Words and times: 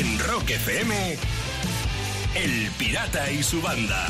En 0.00 0.18
Rock 0.18 0.48
FM, 0.48 1.18
El 2.34 2.70
Pirata 2.78 3.30
y 3.30 3.42
su 3.42 3.60
banda. 3.60 4.08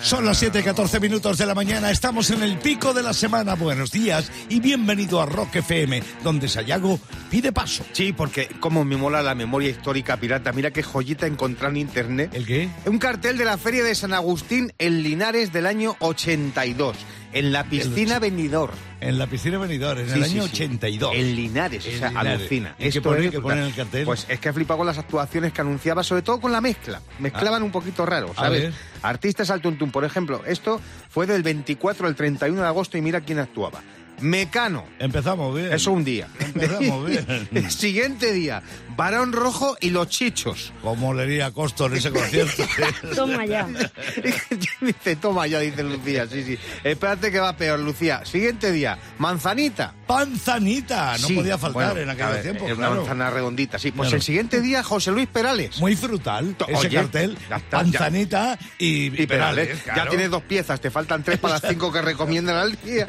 Son 0.00 0.24
las 0.24 0.38
7 0.38 0.60
y 0.60 0.62
14 0.62 0.98
minutos 0.98 1.36
de 1.36 1.44
la 1.44 1.54
mañana, 1.54 1.90
estamos 1.90 2.30
en 2.30 2.42
el 2.42 2.58
pico 2.58 2.94
de 2.94 3.02
la 3.02 3.12
semana. 3.12 3.54
Buenos 3.54 3.92
días 3.92 4.32
y 4.48 4.60
bienvenido 4.60 5.20
a 5.20 5.26
Rock 5.26 5.56
FM, 5.56 6.02
donde 6.24 6.48
Sayago 6.48 6.98
pide 7.30 7.52
paso. 7.52 7.84
Sí, 7.92 8.14
porque 8.14 8.48
como 8.60 8.82
me 8.84 8.96
mola 8.96 9.22
la 9.22 9.34
memoria 9.34 9.68
histórica 9.68 10.16
pirata. 10.16 10.52
Mira 10.52 10.70
qué 10.70 10.82
joyita 10.82 11.26
encontrar 11.26 11.72
en 11.72 11.76
internet. 11.76 12.30
¿El 12.32 12.46
qué? 12.46 12.70
Un 12.86 12.98
cartel 12.98 13.36
de 13.36 13.44
la 13.44 13.58
Feria 13.58 13.84
de 13.84 13.94
San 13.94 14.14
Agustín 14.14 14.72
en 14.78 15.02
Linares 15.02 15.52
del 15.52 15.66
año 15.66 15.96
82, 16.00 16.96
en 17.32 17.52
la 17.52 17.64
piscina 17.64 18.18
Benidorm. 18.18 18.74
En 19.00 19.18
la 19.18 19.26
piscina 19.26 19.58
Benidorm, 19.58 20.00
en 20.00 20.08
Sí, 20.08 20.14
el 20.18 20.24
sí, 20.24 20.30
año 20.32 20.42
sí. 20.44 20.50
82. 20.54 21.14
En 21.14 21.36
Linares, 21.36 21.86
o 21.86 21.88
En 21.90 21.98
sea, 21.98 22.08
Linares. 22.08 22.32
alucina. 22.40 22.74
¿Y 22.78 22.82
qué 22.82 22.88
Esto 22.88 23.14
es 23.14 23.30
qué 23.30 23.40
pone 23.40 23.40
brutal. 23.40 23.58
en 23.58 23.64
el 23.64 23.74
cartel? 23.74 24.04
Pues 24.04 24.26
es 24.28 24.40
que 24.40 24.48
he 24.48 24.52
flipado 24.52 24.78
con 24.78 24.86
las 24.86 24.98
actuaciones 24.98 25.52
que 25.52 25.60
anunciaba, 25.60 26.02
sobre 26.02 26.22
todo 26.22 26.40
con 26.40 26.52
la 26.52 26.60
mezcla. 26.60 27.00
Mezclaban 27.18 27.62
un 27.62 27.70
poquito 27.70 28.04
raro, 28.06 28.32
¿sabes? 28.34 28.74
Artistas 29.02 29.50
al 29.50 29.60
tuntún, 29.60 29.90
por 29.90 30.04
ejemplo. 30.04 30.42
Esto 30.46 30.80
fue 31.10 31.26
del 31.26 31.42
24 31.42 32.06
al 32.06 32.14
31 32.16 32.60
de 32.60 32.66
agosto 32.66 32.98
y 32.98 33.02
mira 33.02 33.20
quién 33.20 33.38
actuaba. 33.38 33.80
Mecano. 34.20 34.84
Empezamos 34.98 35.54
bien. 35.54 35.72
Eso 35.72 35.92
un 35.92 36.04
día. 36.04 36.28
Empezamos 36.40 37.06
bien. 37.06 37.48
El 37.52 37.70
siguiente 37.70 38.32
día, 38.32 38.62
Barón 38.96 39.32
Rojo 39.32 39.76
y 39.80 39.90
los 39.90 40.08
Chichos. 40.08 40.72
Como 40.82 41.14
le 41.14 41.26
diría 41.26 41.50
Costo 41.52 41.86
en 41.86 41.94
ese 41.94 42.10
concierto. 42.10 42.64
Toma 43.14 43.46
ya. 43.46 43.66
dice, 44.80 45.16
toma 45.16 45.46
ya, 45.46 45.60
dice 45.60 45.82
Lucía. 45.82 46.26
Sí, 46.26 46.42
sí. 46.44 46.58
Espérate 46.84 47.30
que 47.30 47.38
va 47.38 47.56
peor, 47.56 47.78
Lucía. 47.78 48.24
Siguiente 48.24 48.72
día, 48.72 48.98
Manzanita. 49.18 49.94
Panzanita, 50.06 51.12
no 51.18 51.26
Sí, 51.28 51.34
podía 51.34 51.58
faltar 51.58 51.94
bueno, 51.94 52.00
en 52.00 52.10
aquel 52.10 52.26
ver, 52.32 52.42
tiempo. 52.42 52.66
Era 52.66 52.74
claro. 52.76 52.92
una 52.92 53.00
manzana 53.00 53.30
redondita, 53.30 53.78
sí. 53.78 53.90
Pues 53.90 54.08
Claro. 54.08 54.16
el 54.16 54.22
siguiente 54.22 54.60
día, 54.60 54.82
José 54.82 55.10
Luis 55.10 55.28
Perales. 55.28 55.78
Muy 55.78 55.96
frutal 55.96 56.56
ese 56.66 56.74
Oye, 56.76 56.90
cartel. 56.96 57.36
ya 57.48 57.56
está, 57.56 57.78
Panzanita 57.78 58.58
y, 58.78 59.22
Y 59.22 59.26
Perales. 59.26 59.82
claro. 59.82 60.04
Ya 60.04 60.08
tienes 60.10 60.30
dos 60.30 60.42
piezas, 60.42 60.80
te 60.80 60.90
faltan 60.90 61.22
tres 61.22 61.38
para 61.38 61.54
las 61.54 61.62
cinco 61.68 61.92
que 61.92 62.00
recomiendan 62.00 62.56
al 62.56 62.78
día. 62.82 63.06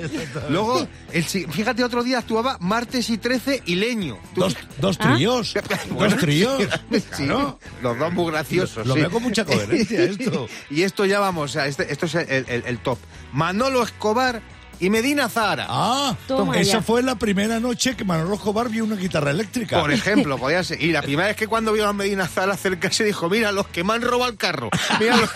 Luego, 0.49 0.87
el, 1.11 1.23
fíjate, 1.23 1.83
otro 1.83 2.03
día 2.03 2.19
actuaba 2.19 2.57
Martes 2.59 3.09
y 3.09 3.17
13 3.17 3.63
y 3.65 3.75
Leño. 3.75 4.17
Tú- 4.35 4.41
Dos, 4.41 4.55
dos 4.79 4.97
¿Ah? 4.99 5.13
tríos. 5.15 5.53
Bueno, 5.89 6.11
dos 6.15 6.19
tríos. 6.21 6.63
Sí, 6.91 7.01
Claro. 7.25 7.59
los 7.81 7.97
dos 7.97 8.13
muy 8.13 8.31
graciosos. 8.31 8.85
Lo 8.85 8.93
sí. 8.93 8.99
veo 9.01 9.09
con 9.11 9.23
mucha 9.23 9.43
coherencia 9.45 10.03
esto. 10.03 10.47
y 10.69 10.83
esto 10.83 11.05
ya 11.05 11.19
vamos, 11.19 11.49
o 11.49 11.53
sea, 11.53 11.65
este- 11.67 11.91
esto 11.91 12.05
es 12.05 12.15
el, 12.15 12.45
el- 12.47 12.63
el 12.65 12.77
top. 12.79 12.97
Manolo 13.33 13.83
Escobar 13.83 14.41
y 14.81 14.89
Medina 14.89 15.27
Zahara. 15.27 15.65
Ah, 15.67 16.15
Toma 16.27 16.57
esa 16.57 16.73
ya. 16.77 16.81
fue 16.81 17.03
la 17.03 17.15
primera 17.15 17.59
noche 17.59 17.97
que 17.97 18.05
Manolo 18.05 18.35
Escobar 18.35 18.69
vio 18.69 18.85
una 18.85 18.95
guitarra 18.95 19.31
eléctrica. 19.31 19.81
Por 19.81 19.91
ejemplo, 19.91 20.37
podía 20.37 20.63
ser. 20.63 20.81
Y 20.81 20.91
la 20.93 21.01
primera 21.01 21.27
vez 21.27 21.35
que 21.35 21.47
cuando 21.47 21.73
vio 21.73 21.85
a 21.87 21.91
Medina 21.91 22.27
Zahara 22.27 22.53
acercarse 22.53 23.03
dijo, 23.03 23.29
mira, 23.29 23.51
los 23.51 23.67
que 23.67 23.83
me 23.83 23.93
han 23.93 24.01
robado 24.03 24.31
el 24.31 24.37
carro. 24.37 24.69
Mira 24.99 25.17
los- 25.17 25.29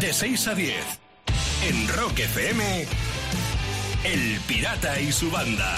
De 0.00 0.12
6 0.12 0.48
a 0.48 0.54
10. 0.54 0.74
En 1.68 1.88
Rock 1.88 2.18
FM, 2.20 2.86
El 4.04 4.38
Pirata 4.46 4.98
y 5.00 5.12
su 5.12 5.30
banda. 5.30 5.76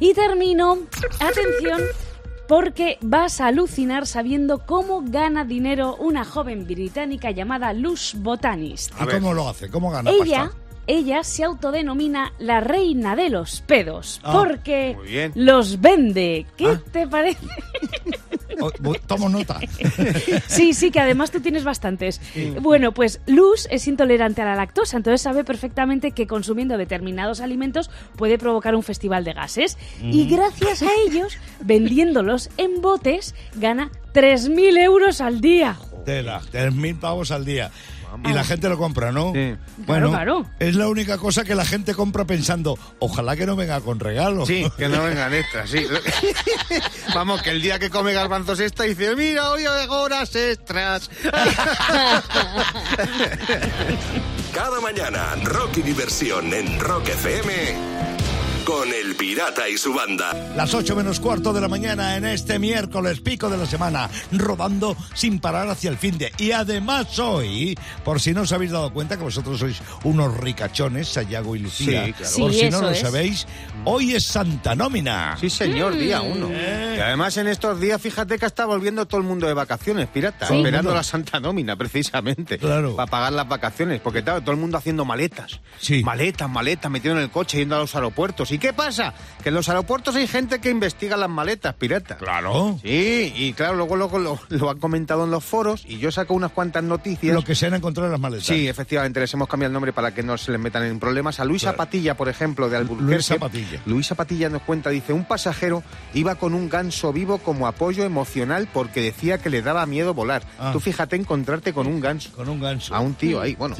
Y 0.00 0.14
termino, 0.14 0.78
atención, 1.20 1.82
porque 2.48 2.98
vas 3.00 3.40
a 3.40 3.46
alucinar 3.48 4.06
sabiendo 4.06 4.64
cómo 4.66 5.02
gana 5.04 5.44
dinero 5.44 5.96
una 5.96 6.24
joven 6.24 6.66
británica 6.66 7.30
llamada 7.30 7.72
Luz 7.72 8.14
Botanist. 8.16 8.92
¿Y 9.00 9.06
cómo 9.06 9.32
lo 9.34 9.48
hace? 9.48 9.68
¿Cómo 9.70 9.90
gana 9.90 10.10
Ella, 10.10 10.44
pasta? 10.46 10.56
ella 10.86 11.24
se 11.24 11.44
autodenomina 11.44 12.32
la 12.38 12.60
reina 12.60 13.14
de 13.16 13.30
los 13.30 13.60
pedos, 13.60 14.20
Ah, 14.22 14.32
porque 14.32 15.30
los 15.34 15.80
vende. 15.80 16.46
¿Qué 16.56 16.68
Ah. 16.68 16.82
te 16.92 17.06
parece? 17.06 17.38
Tomo 19.06 19.28
nota. 19.28 19.60
Sí, 20.46 20.74
sí, 20.74 20.90
que 20.90 21.00
además 21.00 21.30
tú 21.30 21.40
tienes 21.40 21.64
bastantes. 21.64 22.20
Bueno, 22.60 22.92
pues 22.92 23.20
Luz 23.26 23.66
es 23.70 23.86
intolerante 23.86 24.42
a 24.42 24.44
la 24.44 24.56
lactosa, 24.56 24.96
entonces 24.96 25.20
sabe 25.20 25.44
perfectamente 25.44 26.12
que 26.12 26.26
consumiendo 26.26 26.76
determinados 26.78 27.40
alimentos 27.40 27.90
puede 28.16 28.38
provocar 28.38 28.74
un 28.74 28.82
festival 28.82 29.24
de 29.24 29.32
gases. 29.32 29.78
Y 30.02 30.28
gracias 30.28 30.82
a 30.82 30.88
ellos, 31.06 31.38
vendiéndolos 31.60 32.50
en 32.56 32.80
botes, 32.80 33.34
gana 33.54 33.90
3.000 34.14 34.78
euros 34.78 35.20
al 35.20 35.40
día. 35.40 35.76
Tela, 36.04 36.40
3.000 36.52 36.98
pavos 36.98 37.30
al 37.30 37.44
día. 37.44 37.70
Y 38.24 38.32
la 38.32 38.44
gente 38.44 38.68
lo 38.68 38.78
compra, 38.78 39.12
¿no? 39.12 39.32
Sí. 39.34 39.54
Bueno, 39.78 40.10
Claro, 40.10 40.42
claro. 40.42 40.50
es 40.58 40.74
la 40.74 40.88
única 40.88 41.18
cosa 41.18 41.44
que 41.44 41.54
la 41.54 41.64
gente 41.64 41.94
compra 41.94 42.24
pensando, 42.26 42.78
ojalá 42.98 43.36
que 43.36 43.46
no 43.46 43.54
venga 43.56 43.80
con 43.80 44.00
regalo. 44.00 44.44
Sí, 44.46 44.66
que 44.76 44.88
no 44.88 45.02
vengan 45.02 45.32
extras, 45.34 45.70
sí. 45.70 45.86
Vamos, 47.14 47.42
que 47.42 47.50
el 47.50 47.62
día 47.62 47.78
que 47.78 47.90
come 47.90 48.12
garbanzos 48.12 48.60
esta 48.60 48.84
dice, 48.84 49.14
mira, 49.16 49.50
hoy 49.50 49.64
hay 49.66 49.86
horas 49.88 50.34
extras. 50.34 51.10
Cada 54.54 54.80
mañana, 54.80 55.34
rock 55.44 55.78
y 55.78 55.82
diversión 55.82 56.52
en 56.52 56.78
Rock 56.80 57.08
FM 57.08 58.17
con 58.68 58.86
El 58.92 59.14
Pirata 59.16 59.66
y 59.66 59.78
su 59.78 59.94
banda. 59.94 60.34
Las 60.54 60.74
8 60.74 60.94
menos 60.94 61.20
cuarto 61.20 61.54
de 61.54 61.60
la 61.62 61.68
mañana 61.68 62.16
en 62.18 62.26
este 62.26 62.58
miércoles, 62.58 63.18
pico 63.22 63.48
de 63.48 63.56
la 63.56 63.64
semana, 63.64 64.10
rodando 64.30 64.94
sin 65.14 65.40
parar 65.40 65.70
hacia 65.70 65.88
el 65.88 65.96
fin 65.96 66.18
de. 66.18 66.30
Y 66.36 66.52
además 66.52 67.18
hoy, 67.18 67.74
por 68.04 68.20
si 68.20 68.34
no 68.34 68.42
os 68.42 68.52
habéis 68.52 68.72
dado 68.72 68.92
cuenta 68.92 69.16
que 69.16 69.22
vosotros 69.22 69.58
sois 69.60 69.80
unos 70.04 70.36
ricachones, 70.36 71.08
Sayago 71.08 71.56
y 71.56 71.60
Lucía, 71.60 72.04
Sí, 72.04 72.12
claro. 72.12 72.34
por 72.40 72.52
Sí, 72.52 72.60
si 72.60 72.68
no 72.70 72.82
lo 72.82 72.90
es. 72.90 72.98
sabéis, 73.00 73.46
hoy 73.86 74.14
es 74.14 74.24
Santa 74.26 74.74
Nómina. 74.74 75.38
Sí, 75.40 75.48
señor, 75.48 75.96
día 75.96 76.20
uno. 76.20 76.50
Y 76.50 77.00
además 77.00 77.38
en 77.38 77.48
estos 77.48 77.80
días, 77.80 77.98
fíjate 78.02 78.38
que 78.38 78.44
está 78.44 78.66
volviendo 78.66 79.06
todo 79.06 79.18
el 79.22 79.26
mundo 79.26 79.46
de 79.46 79.54
vacaciones, 79.54 80.08
pirata. 80.08 80.46
Sí. 80.46 80.56
Esperando 80.58 80.92
la 80.94 81.02
Santa 81.02 81.40
Nómina, 81.40 81.74
precisamente. 81.74 82.58
Claro. 82.58 82.94
Para 82.96 83.10
pagar 83.10 83.32
las 83.32 83.48
vacaciones. 83.48 84.02
Porque 84.02 84.22
claro, 84.22 84.42
todo 84.42 84.50
el 84.52 84.58
mundo 84.60 84.76
haciendo 84.76 85.06
maletas. 85.06 85.58
Sí. 85.80 86.02
Maletas, 86.04 86.50
maletas, 86.50 86.90
metido 86.90 87.14
en 87.16 87.22
el 87.22 87.30
coche, 87.30 87.56
yendo 87.56 87.74
a 87.74 87.78
los 87.78 87.94
aeropuertos. 87.94 88.50
¿Y 88.50 88.57
qué 88.58 88.72
pasa? 88.72 89.14
Que 89.42 89.48
en 89.50 89.54
los 89.54 89.68
aeropuertos 89.68 90.14
hay 90.16 90.26
gente 90.26 90.60
que 90.60 90.70
investiga 90.70 91.16
las 91.16 91.28
maletas, 91.30 91.74
pirata. 91.74 92.16
Claro. 92.16 92.78
Sí, 92.82 93.32
y 93.36 93.52
claro, 93.52 93.74
luego, 93.76 93.96
luego 93.96 94.18
lo, 94.18 94.38
lo 94.48 94.70
han 94.70 94.78
comentado 94.78 95.24
en 95.24 95.30
los 95.30 95.44
foros 95.44 95.84
y 95.86 95.98
yo 95.98 96.10
saco 96.10 96.34
unas 96.34 96.52
cuantas 96.52 96.82
noticias. 96.84 97.34
Lo 97.34 97.42
que 97.44 97.54
se 97.54 97.66
han 97.66 97.74
encontrado 97.74 98.06
en 98.06 98.12
las 98.12 98.20
maletas. 98.20 98.46
Sí, 98.46 98.68
efectivamente, 98.68 99.20
les 99.20 99.32
hemos 99.34 99.48
cambiado 99.48 99.68
el 99.70 99.72
nombre 99.74 99.92
para 99.92 100.12
que 100.12 100.22
no 100.22 100.36
se 100.38 100.50
les 100.52 100.60
metan 100.60 100.84
en 100.84 100.98
problemas. 100.98 101.40
A 101.40 101.44
Luisa 101.44 101.68
Claro. 101.68 101.76
Patilla, 101.78 102.16
por 102.16 102.28
ejemplo, 102.28 102.68
de 102.68 102.76
Albuquerque. 102.78 103.12
Luisa 103.14 103.36
Patilla. 103.38 103.80
Luisa 103.86 104.14
Patilla 104.14 104.48
nos 104.48 104.62
cuenta, 104.62 104.90
dice, 104.90 105.12
un 105.12 105.24
pasajero 105.24 105.82
iba 106.14 106.34
con 106.36 106.54
un 106.54 106.68
ganso 106.68 107.12
vivo 107.12 107.38
como 107.38 107.66
apoyo 107.66 108.04
emocional 108.04 108.68
porque 108.72 109.00
decía 109.02 109.38
que 109.38 109.50
le 109.50 109.62
daba 109.62 109.86
miedo 109.86 110.14
volar. 110.14 110.42
Ah. 110.58 110.70
Tú 110.72 110.80
fíjate 110.80 111.16
encontrarte 111.16 111.72
con 111.72 111.86
un 111.86 112.00
ganso. 112.00 112.30
Con 112.32 112.48
un 112.48 112.60
ganso. 112.60 112.94
A 112.94 113.00
un 113.00 113.14
tío 113.14 113.40
ahí, 113.40 113.54
bueno, 113.54 113.76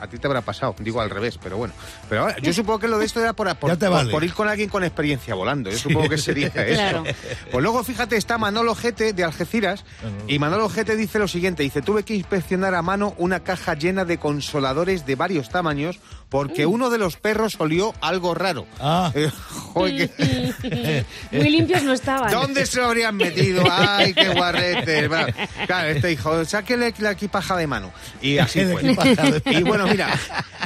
a 0.00 0.06
ti 0.06 0.18
te 0.18 0.26
habrá 0.26 0.40
pasado, 0.40 0.74
digo 0.78 1.00
al 1.00 1.10
revés, 1.10 1.38
pero 1.42 1.56
bueno. 1.56 1.74
Pero 2.08 2.22
ahora, 2.22 2.36
yo 2.38 2.52
supongo 2.52 2.78
que 2.78 2.88
lo 2.88 2.98
de 2.98 3.06
esto 3.06 3.20
era 3.20 3.32
por, 3.32 3.54
por, 3.56 3.70
Ya 3.70 3.76
te 3.76 3.86
por- 3.88 3.96
vale. 4.04 4.12
por 4.12 4.24
ir 4.24 4.32
con 4.34 4.48
alguien 4.48 4.68
con 4.68 4.84
experiencia 4.84 5.34
volando. 5.34 5.70
Yo 5.70 5.78
supongo 5.78 6.08
que 6.08 6.18
sería 6.18 6.46
eso. 6.54 6.74
Claro. 6.74 7.04
Pues 7.50 7.62
luego, 7.62 7.82
fíjate, 7.84 8.16
está 8.16 8.38
Manolo 8.38 8.74
Gete 8.74 9.12
de 9.12 9.24
Algeciras 9.24 9.84
y 10.28 10.38
Manolo 10.38 10.68
Gete 10.68 10.96
dice 10.96 11.18
lo 11.18 11.28
siguiente, 11.28 11.62
dice, 11.62 11.82
tuve 11.82 12.02
que 12.04 12.14
inspeccionar 12.14 12.74
a 12.74 12.82
mano 12.82 13.14
una 13.18 13.40
caja 13.40 13.74
llena 13.74 14.04
de 14.04 14.18
consoladores 14.18 15.06
de 15.06 15.14
varios 15.16 15.48
tamaños 15.50 15.98
porque 16.28 16.66
uno 16.66 16.90
de 16.90 16.98
los 16.98 17.16
perros 17.16 17.54
olió 17.58 17.94
algo 18.00 18.34
raro. 18.34 18.66
Ah. 18.80 19.12
Eh, 19.14 19.30
joder, 19.48 20.10
que- 20.10 21.04
Muy 21.32 21.50
limpios 21.50 21.82
no 21.84 21.92
estaban. 21.92 22.30
¿Dónde 22.32 22.66
se 22.66 22.80
lo 22.80 22.86
habrían 22.86 23.16
metido? 23.16 23.62
¡Ay, 23.70 24.12
qué 24.14 24.28
guarrete! 24.30 25.08
Bueno, 25.08 25.26
Claro, 25.66 25.88
este 25.88 26.12
hijo, 26.12 26.44
sáquele 26.44 26.92
la 26.98 27.12
equipaja 27.12 27.56
de 27.56 27.66
mano. 27.66 27.92
Y 28.20 28.38
así 28.38 28.60
fue. 28.64 28.82
Y 29.46 29.62
bueno, 29.62 29.86
mira, 29.86 30.08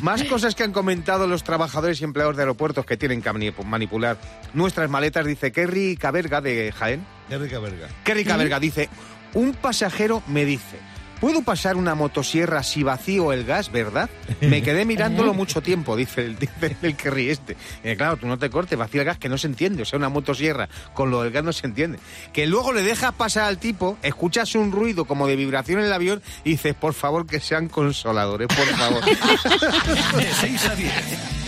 más 0.02 0.24
cosas 0.24 0.54
que 0.54 0.62
han 0.64 0.72
comentado 0.72 1.26
los 1.26 1.42
trabajadores 1.44 2.00
y 2.00 2.04
empleados 2.04 2.36
de 2.36 2.42
aeropuertos 2.42 2.84
que 2.86 2.96
tienen 2.96 3.22
que 3.22 3.30
mani- 3.30 3.52
manipular 3.64 4.16
nuestras 4.54 4.88
maletas, 4.90 5.26
dice 5.26 5.52
Kerry 5.52 5.96
Caberga 5.96 6.40
de 6.40 6.72
Jaén. 6.72 7.04
Qué 7.28 7.38
rica 7.38 7.58
verga. 7.58 7.88
Kerry 8.04 8.24
Caberga 8.24 8.60
dice, 8.60 8.88
un 9.34 9.52
pasajero 9.52 10.22
me 10.26 10.44
dice, 10.44 10.76
¿puedo 11.20 11.42
pasar 11.42 11.76
una 11.76 11.94
motosierra 11.94 12.62
si 12.62 12.82
vacío 12.82 13.32
el 13.32 13.44
gas, 13.44 13.70
verdad? 13.70 14.08
Me 14.40 14.62
quedé 14.68 14.84
mirándolo 14.84 15.34
mucho 15.34 15.60
tiempo, 15.60 15.96
dice 15.96 16.24
el, 16.24 16.38
dice 16.38 16.76
el 16.82 16.96
Kerry 16.96 17.30
este. 17.30 17.56
Eh, 17.84 17.96
claro, 17.96 18.16
tú 18.16 18.26
no 18.26 18.38
te 18.38 18.50
cortes, 18.50 18.78
vacía 18.78 19.02
el 19.02 19.06
gas 19.06 19.18
que 19.18 19.28
no 19.28 19.38
se 19.38 19.46
entiende, 19.46 19.82
o 19.82 19.84
sea, 19.84 19.98
una 19.98 20.08
motosierra 20.08 20.68
con 20.94 21.10
lo 21.10 21.22
del 21.22 21.32
gas 21.32 21.44
no 21.44 21.52
se 21.52 21.66
entiende. 21.66 21.98
Que 22.32 22.46
luego 22.46 22.72
le 22.72 22.82
dejas 22.82 23.12
pasar 23.14 23.44
al 23.44 23.58
tipo, 23.58 23.98
escuchas 24.02 24.54
un 24.54 24.72
ruido 24.72 25.04
como 25.04 25.26
de 25.26 25.36
vibración 25.36 25.80
en 25.80 25.86
el 25.86 25.92
avión 25.92 26.22
y 26.44 26.50
dices, 26.50 26.74
por 26.74 26.94
favor, 26.94 27.26
que 27.26 27.40
sean 27.40 27.68
consoladores, 27.68 28.48
por 28.48 28.66
favor. 28.66 29.04
De 30.18 30.32
6 30.32 30.68
a 30.68 30.74
10 30.74 30.92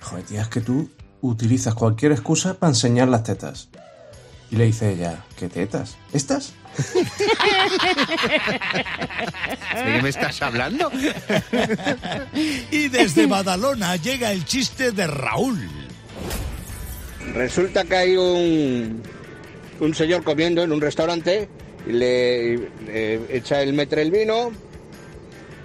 joder, 0.00 0.24
tía, 0.24 0.42
es 0.42 0.48
que 0.48 0.60
tú 0.60 0.90
utilizas 1.20 1.74
cualquier 1.74 2.12
excusa 2.12 2.54
para 2.54 2.70
enseñar 2.70 3.08
las 3.08 3.22
tetas. 3.22 3.68
Y 4.50 4.56
le 4.56 4.66
dice 4.66 4.92
ella, 4.92 5.24
¿qué 5.36 5.48
tetas? 5.48 5.96
¿Estas? 6.12 6.52
¿De 9.74 9.92
qué 9.92 10.02
me 10.02 10.08
estás 10.08 10.40
hablando? 10.42 10.90
Y 12.70 12.88
desde 12.88 13.26
Badalona 13.26 13.96
llega 13.96 14.30
el 14.32 14.44
chiste 14.44 14.92
de 14.92 15.06
Raúl. 15.06 15.68
Resulta 17.34 17.84
que 17.84 17.96
hay 17.96 18.16
un, 18.16 19.02
un 19.80 19.94
señor 19.94 20.22
comiendo 20.22 20.62
en 20.62 20.70
un 20.72 20.80
restaurante 20.80 21.48
y 21.86 21.92
le, 21.92 22.56
le 22.86 23.36
echa 23.36 23.62
el 23.62 23.72
metre 23.72 24.02
el 24.02 24.10
vino, 24.10 24.52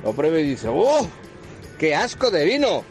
lo 0.04 0.14
prueba 0.14 0.40
y 0.40 0.44
dice, 0.44 0.68
¡oh! 0.70 1.08
¡Qué 1.78 1.94
asco 1.96 2.32
de 2.32 2.46
vino! 2.46 2.84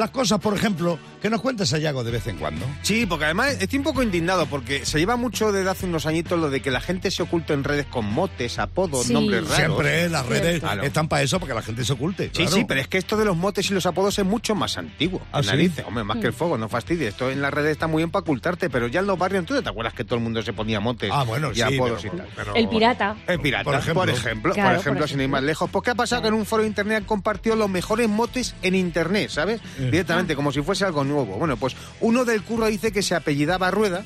las 0.00 0.10
cosas, 0.10 0.40
por 0.40 0.54
ejemplo, 0.54 0.98
que 1.20 1.28
nos 1.30 1.40
cuenta 1.40 1.66
Sayago 1.66 2.02
de 2.04 2.10
vez 2.12 2.26
en 2.26 2.38
cuando. 2.38 2.64
Sí, 2.82 3.04
porque 3.06 3.26
además 3.26 3.56
estoy 3.60 3.78
un 3.78 3.84
poco 3.84 4.02
indignado 4.02 4.46
porque 4.46 4.86
se 4.86 4.98
lleva 4.98 5.16
mucho 5.16 5.52
desde 5.52 5.68
hace 5.70 5.86
unos 5.86 6.06
añitos 6.06 6.38
lo 6.38 6.48
de 6.50 6.60
que 6.62 6.70
la 6.70 6.80
gente 6.80 7.10
se 7.10 7.22
oculta 7.22 7.52
en 7.52 7.62
redes 7.64 7.86
con 7.86 8.06
motes, 8.06 8.58
apodos, 8.58 9.06
Sí. 9.06 9.12
nombres 9.12 9.42
raros. 9.42 9.56
Siempre 9.56 10.08
las 10.08 10.26
redes 10.26 10.60
Claro. 10.60 10.82
están 10.82 11.08
para 11.08 11.22
eso, 11.22 11.38
para 11.38 11.50
que 11.52 11.54
la 11.56 11.62
gente 11.62 11.84
se 11.84 11.92
oculte. 11.92 12.24
Sí, 12.28 12.30
claro. 12.42 12.50
sí, 12.52 12.64
pero 12.66 12.80
es 12.80 12.88
que 12.88 12.98
esto 12.98 13.16
de 13.16 13.24
los 13.24 13.36
motes 13.36 13.70
y 13.70 13.74
los 13.74 13.84
apodos 13.86 14.18
es 14.18 14.24
mucho 14.24 14.54
más 14.54 14.78
antiguo. 14.78 15.20
¿Ah, 15.32 15.42
sí? 15.42 15.48
narices. 15.48 15.84
Hombre, 15.86 16.04
más 16.04 16.16
que 16.18 16.24
Mm. 16.24 16.26
el 16.26 16.32
fuego, 16.32 16.56
no 16.58 16.68
fastidies. 16.68 17.10
Esto 17.10 17.30
en 17.30 17.42
las 17.42 17.52
redes 17.52 17.72
está 17.72 17.86
muy 17.86 18.00
bien 18.00 18.10
para 18.10 18.22
ocultarte, 18.22 18.70
pero 18.70 18.86
ya 18.86 19.00
en 19.00 19.06
los 19.06 19.18
barrios, 19.18 19.44
¿tú 19.44 19.60
te 19.62 19.68
acuerdas 19.68 19.92
que 19.94 20.04
todo 20.04 20.16
el 20.16 20.22
mundo 20.22 20.42
se 20.42 20.52
ponía 20.52 20.80
motes 20.80 21.10
Ah, 21.12 21.24
bueno, 21.24 21.50
y 21.52 21.56
sí, 21.56 21.62
apodos 21.62 22.00
pero- 22.02 22.14
y 22.14 22.18
tal? 22.18 22.28
pero- 22.34 22.54
El 22.54 22.68
pirata. 22.68 23.16
El 23.26 23.40
pirata, 23.40 23.64
Por 23.64 23.94
por 23.94 24.08
ejemplo. 24.10 24.42
por 24.50 24.54
Claro, 24.54 24.80
ejemplo, 24.80 25.00
por 25.02 25.08
sin 25.10 25.20
ir 25.20 25.28
más 25.28 25.42
lejos. 25.42 25.68
Pues 25.70 25.84
¿qué 25.84 25.90
ha 25.90 25.94
pasado? 25.94 26.22
Que 26.22 26.28
en 26.28 26.34
un 26.34 26.46
foro 26.46 26.62
de 26.62 26.68
internet 26.68 26.98
han 26.98 27.04
compartido 27.04 27.56
los 27.56 27.68
mejores 27.68 28.08
motes 28.08 28.54
en 28.62 28.74
internet, 28.74 29.30
¿sabes? 29.30 29.60
Directamente, 29.78 30.34
como 30.34 30.50
si 30.52 30.62
fuese 30.62 30.84
algo 30.84 31.04
nuevo. 31.10 31.36
Bueno, 31.36 31.56
pues 31.56 31.76
uno 32.00 32.24
del 32.24 32.42
curro 32.42 32.66
dice 32.66 32.92
que 32.92 33.02
se 33.02 33.14
apellidaba 33.14 33.70
Rueda, 33.70 34.04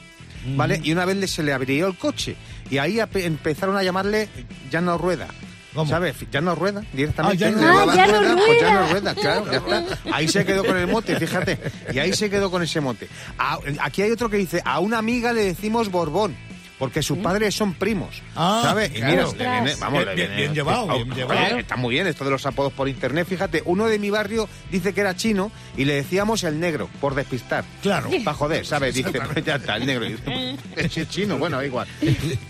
¿vale? 0.56 0.80
Y 0.82 0.92
una 0.92 1.04
vez 1.04 1.16
le- 1.16 1.26
se 1.28 1.42
le 1.42 1.52
abrió 1.52 1.86
el 1.86 1.96
coche. 1.96 2.36
Y 2.70 2.78
ahí 2.78 2.98
empezaron 3.14 3.76
a 3.76 3.82
llamarle 3.82 4.28
Ya 4.70 4.80
no 4.80 4.98
Rueda. 4.98 5.28
¿Cómo? 5.74 5.90
¿Sabes? 5.90 6.14
Ya 6.30 6.40
no 6.40 6.54
rueda, 6.54 6.84
directamente. 6.92 7.44
Ah, 7.46 7.50
ya 7.50 7.56
no- 7.56 7.60
Le 7.60 7.66
Ah, 7.66 8.06
no 8.06 8.36
Pues 8.46 8.60
ya 8.60 8.72
no 8.72 8.78
rueda. 8.78 8.88
rueda, 8.92 9.14
claro, 9.16 9.44
ya 9.50 9.56
está. 9.58 9.98
Ahí 10.12 10.28
se 10.28 10.44
quedó 10.46 10.64
con 10.64 10.76
el 10.76 10.86
mote, 10.86 11.18
fíjate. 11.18 11.58
Y 11.92 11.98
ahí 11.98 12.12
se 12.12 12.30
quedó 12.30 12.48
con 12.48 12.62
ese 12.62 12.80
mote. 12.80 13.08
A- 13.38 13.58
aquí 13.80 14.02
hay 14.02 14.12
otro 14.12 14.30
que 14.30 14.36
dice, 14.36 14.62
a 14.64 14.78
una 14.78 14.98
amiga 14.98 15.32
le 15.32 15.42
decimos 15.44 15.90
Borbón. 15.90 16.36
Porque 16.78 17.02
sus 17.02 17.18
padres 17.18 17.54
son 17.54 17.74
primos, 17.74 18.20
Ah, 18.34 18.60
¿sabes? 18.64 18.90
Y 18.90 18.94
claro. 18.94 19.32
mira, 19.32 19.44
le 19.54 19.62
viene- 19.62 19.80
vamos, 19.80 19.98
Bien- 20.00 20.08
le 20.08 20.14
bien- 20.16 20.26
viene- 20.28 20.42
bien 20.42 20.54
llevado, 20.54 20.86
bien 20.88 21.14
llevado. 21.14 21.56
Está 21.58 21.76
muy 21.76 21.94
bien 21.94 22.06
esto 22.08 22.24
de 22.24 22.30
los 22.32 22.44
apodos 22.46 22.72
por 22.72 22.88
internet. 22.88 23.26
Fíjate, 23.28 23.62
uno 23.64 23.86
de 23.86 23.98
mi 24.00 24.10
barrio 24.10 24.48
dice 24.72 24.92
que 24.92 25.00
era 25.00 25.14
chino 25.14 25.52
y 25.76 25.84
le 25.84 25.94
decíamos 25.94 26.42
el 26.42 26.58
negro, 26.58 26.90
por 27.00 27.14
despistar. 27.14 27.64
Claro. 27.80 28.10
Para 28.24 28.36
joder, 28.36 28.66
¿sabes? 28.66 28.94
Dice, 28.94 29.12
pues 29.12 29.44
ya 29.44 29.54
está, 29.54 29.76
el 29.76 29.86
negro. 29.86 30.04
Dice, 30.04 30.56
"Ese 30.76 31.02
es 31.02 31.08
chino, 31.08 31.38
bueno, 31.38 31.62
igual. 31.62 31.86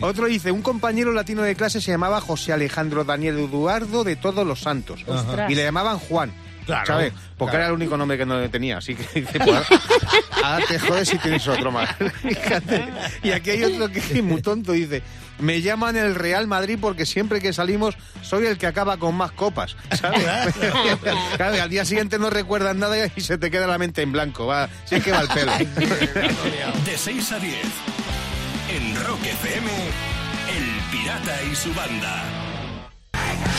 Otro 0.00 0.26
dice, 0.26 0.50
un 0.50 0.62
compañero 0.62 1.12
latino 1.12 1.42
de 1.42 1.54
clase 1.54 1.80
se 1.82 1.90
llamaba 1.90 2.20
José 2.22 2.52
Alejandro 2.54 3.04
Daniel 3.04 3.38
Eduardo 3.38 4.04
de 4.04 4.16
Todos 4.16 4.46
los 4.46 4.60
Santos. 4.60 5.04
Ostras. 5.06 5.50
Y 5.50 5.54
le 5.54 5.64
llamaban 5.64 5.98
Juan. 5.98 6.32
Claro, 6.66 6.86
¿Sabes? 6.86 7.12
Porque 7.36 7.52
claro. 7.52 7.64
era 7.64 7.66
el 7.68 7.74
único 7.74 7.96
nombre 7.96 8.16
que 8.16 8.26
no 8.26 8.48
tenía. 8.50 8.78
Así 8.78 8.94
que 8.94 9.20
dice, 9.20 9.38
pues, 9.38 9.66
ahora 10.42 10.64
te 10.66 10.78
jodes 10.78 11.08
si 11.08 11.18
tienes 11.18 11.46
otro 11.46 11.70
más. 11.70 11.90
Y 13.22 13.30
aquí 13.30 13.50
hay 13.50 13.64
otro 13.64 13.88
que 13.88 13.98
es 13.98 14.22
muy 14.22 14.42
tonto. 14.42 14.72
Dice, 14.72 15.02
me 15.38 15.62
llaman 15.62 15.96
el 15.96 16.14
Real 16.14 16.46
Madrid 16.46 16.78
porque 16.80 17.06
siempre 17.06 17.40
que 17.40 17.52
salimos 17.52 17.96
soy 18.22 18.46
el 18.46 18.58
que 18.58 18.66
acaba 18.66 18.96
con 18.96 19.14
más 19.14 19.32
copas. 19.32 19.76
¿Sabes? 19.92 20.24
claro, 21.36 21.62
al 21.62 21.70
día 21.70 21.84
siguiente 21.84 22.18
no 22.18 22.30
recuerdas 22.30 22.76
nada 22.76 22.96
y 23.14 23.20
se 23.20 23.38
te 23.38 23.50
queda 23.50 23.66
la 23.66 23.78
mente 23.78 24.02
en 24.02 24.12
blanco. 24.12 24.46
Va, 24.46 24.68
si 24.84 24.96
es 24.96 25.04
que 25.04 25.12
va 25.12 25.20
el 25.20 25.28
pelo. 25.28 25.52
De 26.84 26.96
6 26.96 27.32
a 27.32 27.38
10. 27.38 27.56
En 28.70 29.04
Rock 29.04 29.24
FM, 29.24 29.70
El 30.48 30.90
Pirata 30.90 31.42
y 31.50 31.54
su 31.54 31.72
banda. 31.74 32.43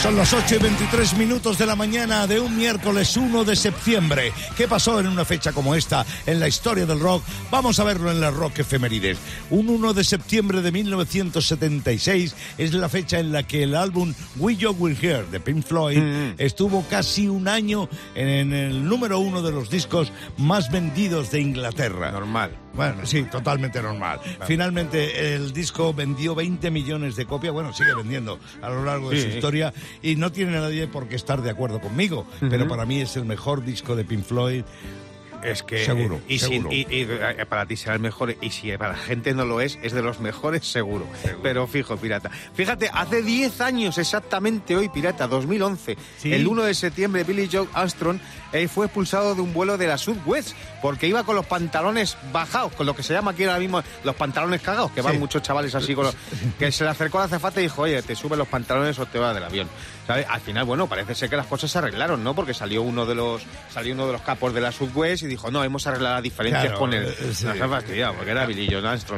Son 0.05 0.15
las 0.15 0.33
8 0.33 0.57
y 0.57 0.59
23 0.59 1.17
minutos 1.17 1.57
de 1.57 1.65
la 1.65 1.75
mañana 1.75 2.27
de 2.27 2.39
un 2.39 2.55
miércoles 2.55 3.17
1 3.17 3.43
de 3.43 3.55
septiembre. 3.55 4.31
¿Qué 4.55 4.67
pasó 4.67 4.99
en 4.99 5.07
una 5.07 5.25
fecha 5.25 5.51
como 5.51 5.73
esta 5.73 6.05
en 6.27 6.39
la 6.39 6.47
historia 6.47 6.85
del 6.85 6.99
rock? 6.99 7.23
Vamos 7.49 7.79
a 7.79 7.85
verlo 7.85 8.11
en 8.11 8.21
la 8.21 8.29
Rock 8.29 8.59
Efemérides. 8.59 9.17
Un 9.49 9.67
1 9.67 9.95
de 9.95 10.03
septiembre 10.03 10.61
de 10.61 10.71
1976 10.71 12.35
es 12.59 12.73
la 12.75 12.87
fecha 12.87 13.17
en 13.17 13.31
la 13.31 13.41
que 13.41 13.63
el 13.63 13.73
álbum 13.73 14.13
We 14.37 14.55
You 14.55 14.75
Will 14.77 14.95
Hear 14.95 15.25
de 15.25 15.39
Pink 15.39 15.65
Floyd 15.65 15.97
estuvo 16.37 16.85
casi 16.87 17.27
un 17.27 17.47
año 17.47 17.89
en 18.13 18.53
el 18.53 18.87
número 18.87 19.17
uno 19.17 19.41
de 19.41 19.53
los 19.53 19.71
discos 19.71 20.13
más 20.37 20.71
vendidos 20.71 21.31
de 21.31 21.41
Inglaterra. 21.41 22.11
Normal. 22.11 22.64
Bueno, 22.75 23.05
sí, 23.05 23.23
totalmente 23.23 23.81
normal. 23.81 24.19
Finalmente 24.45 25.33
el 25.35 25.53
disco 25.53 25.93
vendió 25.93 26.35
20 26.35 26.69
millones 26.71 27.15
de 27.15 27.25
copias, 27.25 27.53
bueno, 27.53 27.73
sigue 27.73 27.93
vendiendo 27.95 28.39
a 28.61 28.69
lo 28.69 28.83
largo 28.83 29.09
de 29.09 29.15
Sí. 29.17 29.21
su 29.23 29.27
historia 29.37 29.73
y 30.01 30.15
no 30.15 30.31
tiene 30.31 30.51
nadie 30.53 30.87
por 30.87 31.07
qué 31.07 31.15
estar 31.15 31.41
de 31.41 31.49
acuerdo 31.49 31.79
conmigo, 31.79 32.27
pero 32.49 32.67
para 32.67 32.85
mí 32.85 32.99
es 33.01 33.15
el 33.15 33.25
mejor 33.25 33.63
disco 33.63 33.95
de 33.95 34.03
Pink 34.03 34.23
Floyd. 34.23 34.63
Es 35.45 35.63
que 35.63 35.85
Seguro, 35.85 36.19
y, 36.27 36.39
si- 36.39 36.47
seguro. 36.47 36.71
y- 36.71 36.87
y, 36.89 37.07
eh, 37.09 37.45
para 37.47 37.65
ti 37.65 37.75
será 37.77 37.93
el 37.95 37.99
mejor 38.01 38.35
y 38.41 38.49
si 38.51 38.71
para 38.77 38.93
la 38.93 38.97
gente 38.97 39.33
no 39.33 39.45
lo 39.45 39.61
es, 39.61 39.77
es 39.81 39.93
de 39.93 40.01
los 40.01 40.19
mejores 40.19 40.65
seguro. 40.65 41.05
Pero 41.43 41.67
fijo, 41.67 41.97
pirata. 41.97 42.29
Fíjate, 42.53 42.89
hace 42.93 43.21
10 43.21 43.61
años 43.61 43.97
exactamente 43.97 44.75
hoy, 44.75 44.89
pirata, 44.89 45.27
2011, 45.27 45.97
Sí. 46.17 46.33
el 46.33 46.47
1 46.47 46.63
de 46.63 46.73
septiembre, 46.73 47.23
Billy 47.23 47.47
Joe 47.51 47.67
Armstrong 47.73 48.19
eh, 48.53 48.67
fue 48.67 48.85
expulsado 48.85 49.35
de 49.35 49.41
un 49.41 49.53
vuelo 49.53 49.77
de 49.77 49.87
la 49.87 49.97
Southwest 49.97 50.55
porque 50.81 51.07
iba 51.07 51.23
con 51.23 51.35
los 51.35 51.45
pantalones 51.45 52.17
bajados, 52.31 52.71
con 52.73 52.85
lo 52.85 52.95
que 52.95 53.03
se 53.03 53.13
llama 53.13 53.31
aquí 53.31 53.43
ahora 53.43 53.59
mismo 53.59 53.83
los 54.03 54.15
pantalones 54.15 54.61
cagados, 54.61 54.91
que 54.91 55.01
van 55.01 55.13
Sí. 55.13 55.19
muchos 55.19 55.41
chavales 55.41 55.75
así 55.75 55.93
con 55.93 56.05
los, 56.05 56.15
que 56.57 56.71
se 56.71 56.83
le 56.83 56.89
acercó 56.89 57.19
al 57.19 57.25
azafata 57.25 57.59
y 57.59 57.63
dijo, 57.63 57.81
oye, 57.83 58.01
te 58.01 58.15
sube 58.15 58.37
los 58.37 58.47
pantalones 58.47 58.97
o 58.99 59.05
te 59.05 59.19
vas 59.19 59.33
del 59.35 59.43
avión. 59.43 59.67
¿Sabes? 60.07 60.25
Al 60.29 60.39
final, 60.41 60.65
bueno, 60.65 60.87
parece 60.87 61.15
ser 61.15 61.29
que 61.29 61.35
las 61.37 61.47
cosas 61.47 61.71
se 61.71 61.77
arreglaron, 61.79 62.23
¿no? 62.23 62.35
Porque 62.35 62.53
salió 62.53 62.81
uno 62.83 63.05
de 63.05 63.15
los 63.15 63.41
salió 63.73 63.93
uno 63.93 64.05
de 64.07 64.13
los 64.13 64.21
capos 64.21 64.53
de 64.53 64.61
la 64.61 64.71
Southwest 64.71 65.23
y 65.23 65.27
dijo, 65.27 65.49
no, 65.49 65.63
hemos 65.63 65.87
arreglado 65.87 66.15
las 66.15 66.23
diferencias 66.23 66.63
Claro, 66.65 66.79
con 66.79 66.93
él. 66.93 67.05
eh, 67.05 67.31
sí. 67.33 67.45
Nos 67.45 67.59
ha 67.61 67.67
fastidiado, 67.67 68.13
porque 68.15 68.31
era. 68.31 68.45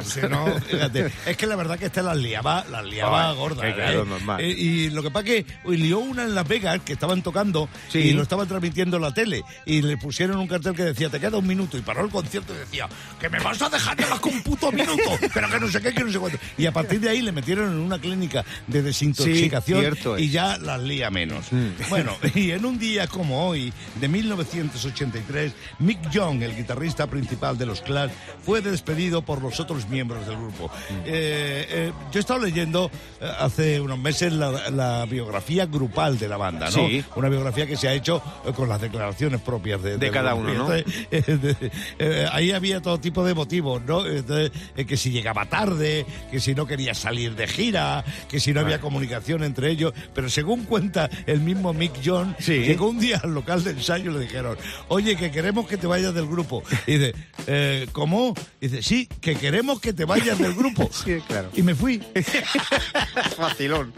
Sí, 0.02 0.20
no, 0.30 0.46
fíjate. 0.68 1.12
Es 1.26 1.36
que 1.36 1.46
la 1.46 1.56
verdad 1.56 1.78
que 1.78 1.86
este 1.86 2.02
las 2.02 2.16
liaba, 2.16 2.64
las 2.70 2.84
liaba 2.84 3.30
Ay, 3.30 3.36
gordas. 3.36 3.64
que 3.66 3.74
claro, 3.74 4.02
¿eh? 4.02 4.06
normal. 4.06 4.40
Eh, 4.40 4.48
y 4.48 4.90
lo 4.90 5.02
que 5.02 5.10
pasa 5.10 5.24
que 5.24 5.46
lió 5.66 5.98
una 5.98 6.22
en 6.22 6.34
Las 6.34 6.46
Vegas 6.48 6.80
que 6.84 6.94
estaban 6.94 7.22
tocando 7.22 7.68
Sí. 7.88 7.98
y 7.98 8.12
lo 8.12 8.22
estaban 8.22 8.48
transmitiendo 8.48 8.96
en 8.96 9.02
la 9.02 9.12
tele 9.12 9.42
y 9.66 9.82
le 9.82 9.96
pusieron 9.98 10.38
un 10.38 10.46
cartel 10.48 10.74
que 10.74 10.84
decía 10.84 11.10
te 11.10 11.20
queda 11.20 11.36
un 11.38 11.46
minuto 11.46 11.76
y 11.76 11.82
paró 11.82 12.04
el 12.04 12.10
concierto 12.10 12.54
y 12.54 12.58
decía 12.58 12.88
que 13.20 13.28
me 13.28 13.38
vas 13.40 13.60
a 13.62 13.68
dejar 13.68 13.96
de 13.96 14.06
más 14.06 14.20
que 14.20 14.28
un 14.28 14.42
puto 14.42 14.72
minuto 14.72 15.02
pero 15.34 15.48
que 15.50 15.60
no 15.60 15.68
sé 15.68 15.80
qué 15.80 15.92
que 15.92 16.04
no 16.04 16.10
sé 16.12 16.18
cuánto 16.18 16.38
y 16.56 16.66
a 16.66 16.72
partir 16.72 17.00
de 17.00 17.10
ahí 17.10 17.22
le 17.22 17.32
metieron 17.32 17.70
en 17.72 17.78
una 17.78 17.98
clínica 17.98 18.44
de 18.66 18.82
desintoxicación 18.82 19.78
Sí, 19.80 19.84
cierto 19.84 20.18
y 20.18 20.30
ya 20.30 20.56
las 20.78 20.86
lía 20.86 21.10
menos 21.10 21.46
bueno 21.88 22.16
y 22.34 22.50
en 22.52 22.64
un 22.64 22.78
día 22.78 23.06
como 23.06 23.46
hoy 23.48 23.72
de 24.00 24.08
1983 24.08 25.52
Mick 25.80 26.10
Young 26.10 26.42
el 26.42 26.56
guitarrista 26.56 27.06
principal 27.06 27.56
de 27.58 27.66
los 27.66 27.80
Clash 27.80 28.10
fue 28.44 28.60
despedido 28.60 29.22
por 29.22 29.42
los 29.42 29.58
otros 29.60 29.88
miembros 29.88 30.26
del 30.26 30.36
grupo 30.36 30.70
Eh, 31.04 31.66
eh, 31.70 31.92
yo 32.12 32.18
he 32.18 32.20
estado 32.20 32.40
leyendo 32.40 32.90
eh, 33.20 33.30
hace 33.38 33.80
unos 33.80 33.98
meses 33.98 34.32
la, 34.32 34.70
la 34.70 35.04
biografía 35.06 35.66
grupal 35.66 36.18
de 36.18 36.28
la 36.28 36.36
banda 36.36 36.66
¿no? 36.66 36.72
Sí. 36.88 37.04
una 37.16 37.28
biografía 37.28 37.66
que 37.66 37.76
se 37.76 37.88
ha 37.88 37.92
hecho 37.94 38.22
eh, 38.46 38.52
con 38.52 38.68
las 38.68 38.80
declaraciones 38.80 39.40
propias 39.40 39.82
de, 39.82 39.98
del 39.98 40.10
cada 40.10 40.32
grupo. 40.34 40.50
uno, 40.52 40.68
¿no? 40.68 40.74
Entonces, 40.74 41.06
eh, 41.10 41.36
de- 41.36 41.70
eh, 41.98 42.26
ahí 42.32 42.52
había 42.52 42.80
todo 42.80 42.98
tipo 42.98 43.24
de 43.24 43.34
motivos, 43.34 43.82
¿no? 43.82 44.06
Entonces, 44.06 44.50
que 44.86 44.96
si 44.96 45.10
llegaba 45.10 45.46
tarde, 45.46 46.06
que 46.30 46.40
si 46.40 46.54
no 46.54 46.66
quería 46.66 46.94
salir 46.94 47.34
de 47.34 47.46
gira, 47.46 48.04
que 48.28 48.40
si 48.40 48.52
no 48.52 48.60
había 48.60 48.80
comunicación 48.80 49.42
entre 49.42 49.70
ellos, 49.70 49.92
pero 50.14 50.28
según 50.30 50.64
cuenta 50.68 51.10
el 51.26 51.40
mismo 51.40 51.72
Mick 51.72 51.92
John, 52.04 52.36
Sí. 52.38 52.58
llegó 52.58 52.88
un 52.88 53.00
día 53.00 53.20
al 53.24 53.34
local 53.34 53.64
de 53.64 53.70
ensayo 53.72 54.10
y 54.10 54.14
le 54.14 54.20
dijeron, 54.20 54.56
oye, 54.88 55.16
que 55.16 55.30
queremos 55.30 55.66
que 55.66 55.76
te 55.76 55.86
vayas 55.86 56.14
del 56.14 56.26
grupo. 56.28 56.62
Y 56.86 56.92
dice, 56.98 57.14
eh, 57.46 57.86
¿cómo? 57.92 58.34
Y 58.60 58.68
dice, 58.68 58.82
sí, 58.82 59.08
que 59.20 59.34
queremos 59.36 59.80
que 59.80 59.92
te 59.92 60.04
vayas 60.04 60.38
del 60.38 60.54
grupo. 60.54 60.88
Sí, 61.04 61.18
claro. 61.26 61.48
Y 61.54 61.62
me 61.62 61.74
fui. 61.74 62.02
Facilón. 63.36 63.92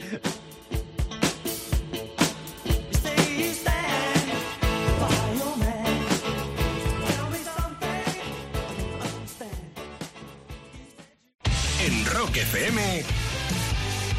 En 11.84 12.04
Rock 12.06 12.36
FM, 12.36 13.02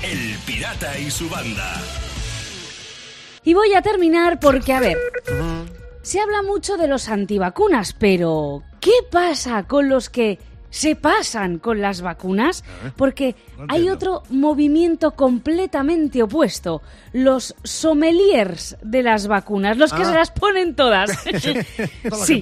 El 0.04 0.38
Pirata 0.46 0.98
y 1.00 1.12
su 1.12 1.30
banda. 1.30 1.80
Y 3.44 3.54
voy 3.54 3.74
a 3.74 3.82
terminar 3.82 4.40
porque, 4.40 4.74
a 4.74 4.80
ver, 4.80 4.98
se 6.04 6.20
habla 6.20 6.44
mucho 6.44 6.78
de 6.78 6.88
los 6.88 7.10
antivacunas, 7.10 7.94
pero 7.94 8.64
¿qué 8.80 8.92
pasa 9.10 9.64
con 9.64 9.90
los 9.90 10.10
que 10.10 10.38
se 10.72 10.96
pasan 10.96 11.60
con 11.60 11.80
las 11.82 12.02
vacunas? 12.02 12.64
Porque 12.96 13.36
hay 13.68 13.90
otro 13.90 14.24
movimiento 14.32 15.12
completamente 15.12 16.24
opuesto, 16.24 16.82
los 17.14 17.54
sommeliers 17.64 18.78
de 18.82 19.04
las 19.04 19.28
vacunas, 19.28 19.78
los 19.78 19.94
que 19.94 20.02
Ah. 20.02 20.06
se 20.06 20.14
las 20.16 20.32
ponen 20.32 20.74
todas. 20.76 21.12
Todas 21.24 22.20
las 22.20 22.26
Sí. 22.26 22.42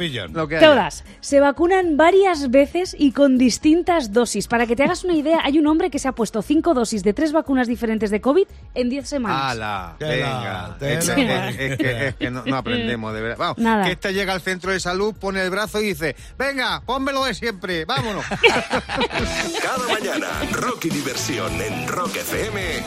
Todas. 0.59 1.03
Se 1.19 1.39
vacunan 1.41 1.97
varias 1.97 2.49
veces 2.49 2.95
y 2.97 3.11
con 3.11 3.37
distintas 3.37 4.13
dosis. 4.13 4.47
Para 4.47 4.65
que 4.65 4.75
te 4.75 4.83
hagas 4.83 5.03
una 5.03 5.15
idea, 5.15 5.39
hay 5.43 5.59
un 5.59 5.67
hombre 5.67 5.89
que 5.89 5.99
se 5.99 6.07
ha 6.07 6.13
puesto 6.13 6.41
cinco 6.41 6.73
dosis 6.73 7.03
de 7.03 7.13
tres 7.13 7.31
vacunas 7.31 7.67
diferentes 7.67 8.11
de 8.11 8.21
COVID 8.21 8.45
en 8.75 8.89
10 8.89 9.07
semanas. 9.09 9.41
¡Hala! 9.51 9.95
Venga. 9.99 10.77
Es 10.79 11.09
que, 11.09 11.15
tela. 11.15 11.49
es 11.49 11.77
que- 11.77 12.07
es 12.09 12.15
que 12.15 12.29
no, 12.31 12.43
no 12.45 12.55
aprendemos, 12.55 13.13
de 13.13 13.21
verdad. 13.21 13.37
Vamos, 13.39 13.57
Nada. 13.57 13.85
que 13.85 13.91
este 13.93 14.13
llega 14.13 14.33
al 14.33 14.41
centro 14.41 14.71
de 14.71 14.79
salud, 14.79 15.13
pone 15.19 15.41
el 15.41 15.49
brazo 15.49 15.81
y 15.81 15.87
dice, 15.87 16.15
venga, 16.37 16.81
pónmelo 16.85 17.25
de 17.25 17.33
siempre, 17.33 17.85
vámonos. 17.85 18.18
Cada 19.61 19.87
mañana, 19.87 20.27
rock 20.51 20.85
y 20.85 20.89
diversión 20.89 21.61
en 21.61 21.87
Rock 21.87 22.17
FM 22.17 22.83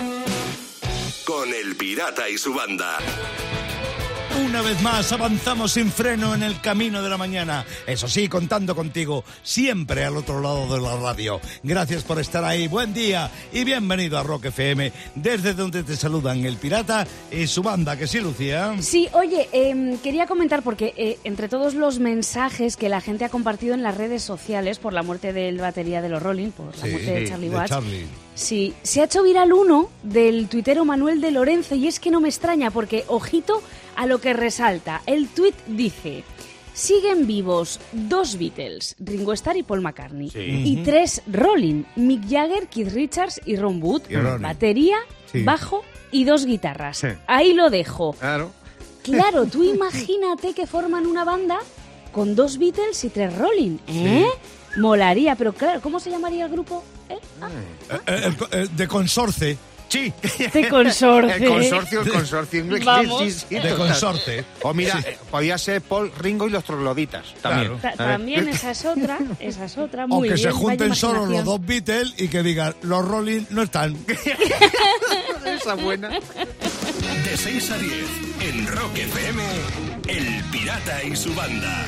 con 1.25 1.53
El 1.55 1.77
Pirata 1.77 2.29
y 2.29 2.39
su 2.39 2.53
banda. 2.55 2.99
Una 4.35 4.63
vez 4.63 4.81
más 4.83 5.13
avanzamos 5.13 5.73
sin 5.73 5.91
freno 5.91 6.35
en 6.35 6.43
el 6.43 6.61
camino 6.61 7.03
de 7.03 7.11
la 7.11 7.19
mañana. 7.19 7.65
Eso 7.87 8.09
sí, 8.09 8.29
contando 8.29 8.75
contigo, 8.75 9.25
siempre 9.43 10.05
al 10.05 10.17
otro 10.17 10.41
lado 10.41 10.73
de 10.75 10.81
la 10.81 10.97
radio. 10.97 11.41
Gracias 11.63 12.03
por 12.03 12.19
estar 12.19 12.43
ahí. 12.45 12.67
Buen 12.67 12.95
día 12.95 13.31
y 13.53 13.65
bienvenido 13.65 14.19
a 14.19 14.23
Rock 14.23 14.47
FM, 14.47 14.93
desde 15.15 15.53
donde 15.55 15.83
te 15.83 15.97
saludan 15.97 16.45
el 16.45 16.57
pirata 16.57 17.07
y 17.31 17.47
su 17.47 17.63
banda, 17.63 17.97
que 17.97 18.07
sí, 18.07 18.21
Lucía. 18.21 18.75
Sí, 18.81 19.09
oye, 19.13 19.49
em, 19.53 19.99
quería 19.99 20.27
comentar 20.27 20.63
porque 20.63 20.95
eh, 20.97 21.19
entre 21.25 21.49
todos 21.49 21.75
los 21.75 21.99
mensajes 21.99 22.77
que 22.77 22.89
la 22.89 23.01
gente 23.01 23.25
ha 23.27 23.29
compartido 23.29 23.75
en 23.75 23.83
las 23.83 23.97
redes 23.97 24.23
sociales 24.23 24.79
por 24.79 24.93
la 24.95 25.03
muerte 25.03 25.33
del 25.33 25.59
batería 25.59 26.01
de 26.01 26.09
los 26.09 26.23
Rolling, 26.23 26.51
por 26.51 26.75
la 26.77 26.85
Sí, 26.85 26.91
muerte 26.91 27.11
de 27.13 27.29
Charlie 27.29 27.49
de 27.51 27.57
Watts, 27.57 27.69
Charlie. 27.71 28.07
sí, 28.35 28.75
se 28.83 29.01
ha 29.03 29.05
hecho 29.05 29.23
viral 29.23 29.53
uno 29.53 29.91
del 30.03 30.49
tuitero 30.49 30.85
Manuel 30.85 31.21
de 31.21 31.31
Lorenzo 31.33 31.75
y 31.75 31.87
es 31.87 32.01
que 32.01 32.11
no 32.11 32.21
me 32.21 32.29
extraña 32.29 32.71
porque, 32.71 33.05
ojito 33.09 33.63
a 33.97 34.07
lo 34.07 34.21
que 34.21 34.33
resalta. 34.33 35.03
El 35.07 35.29
tuit 35.29 35.55
dice... 35.67 36.25
Siguen 36.75 37.27
vivos 37.27 37.81
dos 37.93 38.39
Beatles, 38.39 38.97
Ringo 38.99 39.35
Starr 39.35 39.59
y 39.59 39.63
Paul 39.63 39.83
McCartney, 39.83 40.31
y 40.35 40.77
tres 40.83 41.21
Rolling, 41.31 41.85
Mick 41.97 42.23
Jagger, 42.31 42.67
Keith 42.69 42.89
Richards 42.95 43.43
y 43.45 43.57
Ron 43.57 43.83
Wood, 43.83 44.05
Y 44.09 44.17
batería, 44.41 44.97
Sí. 45.31 45.43
bajo 45.43 45.83
y 46.11 46.25
dos 46.25 46.47
guitarras. 46.47 46.97
Sí. 46.97 47.09
Ahí 47.27 47.53
lo 47.53 47.69
dejo. 47.69 48.15
Claro. 48.15 48.53
Claro, 49.03 49.45
tú 49.53 49.63
imagínate 49.65 50.55
que 50.55 50.67
forman 50.67 51.07
una 51.07 51.25
banda 51.25 51.59
con 52.11 52.35
dos 52.35 52.57
Beatles 52.57 53.05
y 53.05 53.11
tres 53.11 53.37
Rolling, 53.37 53.77
¿eh? 53.89 54.25
Molaría, 54.79 55.35
pero 55.37 55.53
claro, 55.53 55.83
¿cómo 55.83 56.01
se 56.01 56.09
llamaría 56.11 56.47
el 56.47 56.51
grupo? 56.53 56.83
¿Eh? 57.11 57.19
Ah, 57.43 57.51
Eh, 57.91 57.97
eh, 58.07 58.21
el 58.25 58.37
co- 58.39 58.49
eh, 58.51 58.67
de 58.75 58.89
consorte. 58.89 59.59
Sí. 59.93 60.13
de 60.53 60.69
consorcio. 60.69 61.35
El 61.35 61.45
consorcio, 61.49 62.01
el 62.03 62.09
consorcio 62.13 62.61
inglés. 62.61 62.85
Vamos. 62.85 63.21
Sí, 63.23 63.31
sí, 63.31 63.47
sí, 63.49 63.55
De 63.57 63.61
total. 63.61 63.77
consorte. 63.77 64.45
O 64.63 64.73
mira, 64.75 65.01
Sí. 65.03 65.09
eh, 65.09 65.19
podía 65.31 65.59
ser 65.59 65.83
Paul 65.83 66.11
Ringo 66.19 66.47
y 66.47 66.51
los 66.51 66.65
trogloditas. 66.65 67.35
También. 67.43 67.77
Claro. 67.79 67.97
Ta- 67.97 68.05
También 68.13 68.49
esa 68.49 68.71
es 68.71 68.85
otra, 68.85 69.19
esa 69.39 69.65
es 69.67 69.77
otra, 69.79 70.05
O 70.05 70.09
muy 70.09 70.29
que 70.29 70.35
bien. 70.35 70.47
se 70.49 70.53
junten 70.53 70.95
solo 70.95 71.27
los 71.27 71.45
dos 71.45 71.65
Beatles 71.65 72.15
y 72.17 72.29
que 72.29 72.43
digan, 72.43 72.75
los 72.83 73.07
Rolling 73.07 73.43
no 73.51 73.63
están. 73.63 73.97
Esa 75.45 75.75
buena. 75.75 76.09
De 76.09 77.37
6 77.37 77.71
a 77.71 77.79
10 77.79 78.07
en 78.41 78.67
Rock 78.67 78.97
FM, 78.97 79.43
El 80.09 80.45
Pirata 80.51 81.03
y 81.05 81.15
su 81.17 81.35
banda. 81.35 81.87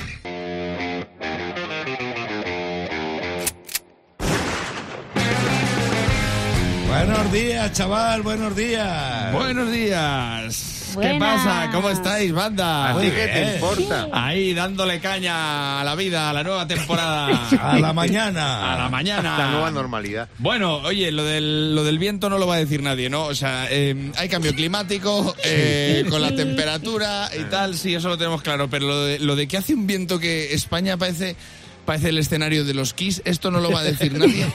Buenos 7.25 7.43
días, 7.43 7.73
chaval, 7.73 8.21
buenos 8.21 8.55
días. 8.55 9.33
Buenos 9.33 9.73
días. 9.73 10.91
¿Qué 10.91 11.09
Buenas. 11.13 11.43
pasa? 11.43 11.71
¿Cómo 11.73 11.89
estáis, 11.89 12.33
banda? 12.33 12.91
¿A 12.91 13.01
ti 13.01 13.11
qué 13.11 13.27
te 13.29 13.41
bien. 13.41 13.55
importa? 13.55 14.09
Ahí 14.13 14.53
dándole 14.53 15.01
caña 15.01 15.81
a 15.81 15.85
la 15.85 15.95
vida, 15.95 16.29
a 16.29 16.35
la 16.35 16.43
nueva 16.43 16.67
temporada. 16.67 17.49
A 17.63 17.79
la 17.79 17.95
mañana. 17.95 18.75
A 18.75 18.79
la 18.79 18.89
mañana. 18.91 19.39
La 19.39 19.51
nueva 19.53 19.71
normalidad. 19.71 20.29
Bueno, 20.37 20.77
oye, 20.85 21.11
lo 21.11 21.25
del, 21.25 21.75
lo 21.75 21.83
del 21.83 21.99
viento 21.99 22.29
no 22.29 22.37
lo 22.37 22.47
va 22.47 22.57
a 22.57 22.59
decir 22.59 22.83
nadie, 22.83 23.09
¿no? 23.09 23.25
O 23.25 23.35
sea, 23.35 23.69
eh, 23.71 24.13
hay 24.17 24.29
cambio 24.29 24.55
climático 24.55 25.35
eh, 25.45 26.05
con 26.11 26.21
la 26.21 26.35
temperatura 26.37 27.31
y 27.35 27.45
tal, 27.45 27.75
sí, 27.75 27.95
eso 27.95 28.11
lo 28.11 28.19
tenemos 28.19 28.43
claro. 28.43 28.69
Pero 28.69 28.87
lo 28.87 29.03
de, 29.03 29.19
lo 29.19 29.35
de 29.35 29.49
que 29.49 29.57
hace 29.57 29.73
un 29.73 29.87
viento 29.87 30.19
que 30.21 30.53
España 30.53 30.99
parece 30.99 31.37
parece 31.85 32.09
el 32.11 32.19
escenario 32.19 32.65
de 32.65 32.75
los 32.75 32.95
Kiss, 32.95 33.23
esto 33.25 33.51
no 33.51 33.61
lo 33.61 33.71
va 33.71 33.81
a 33.81 33.85
decir 33.85 34.13
nadie. 34.19 34.47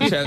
O 0.00 0.08
sea, 0.08 0.22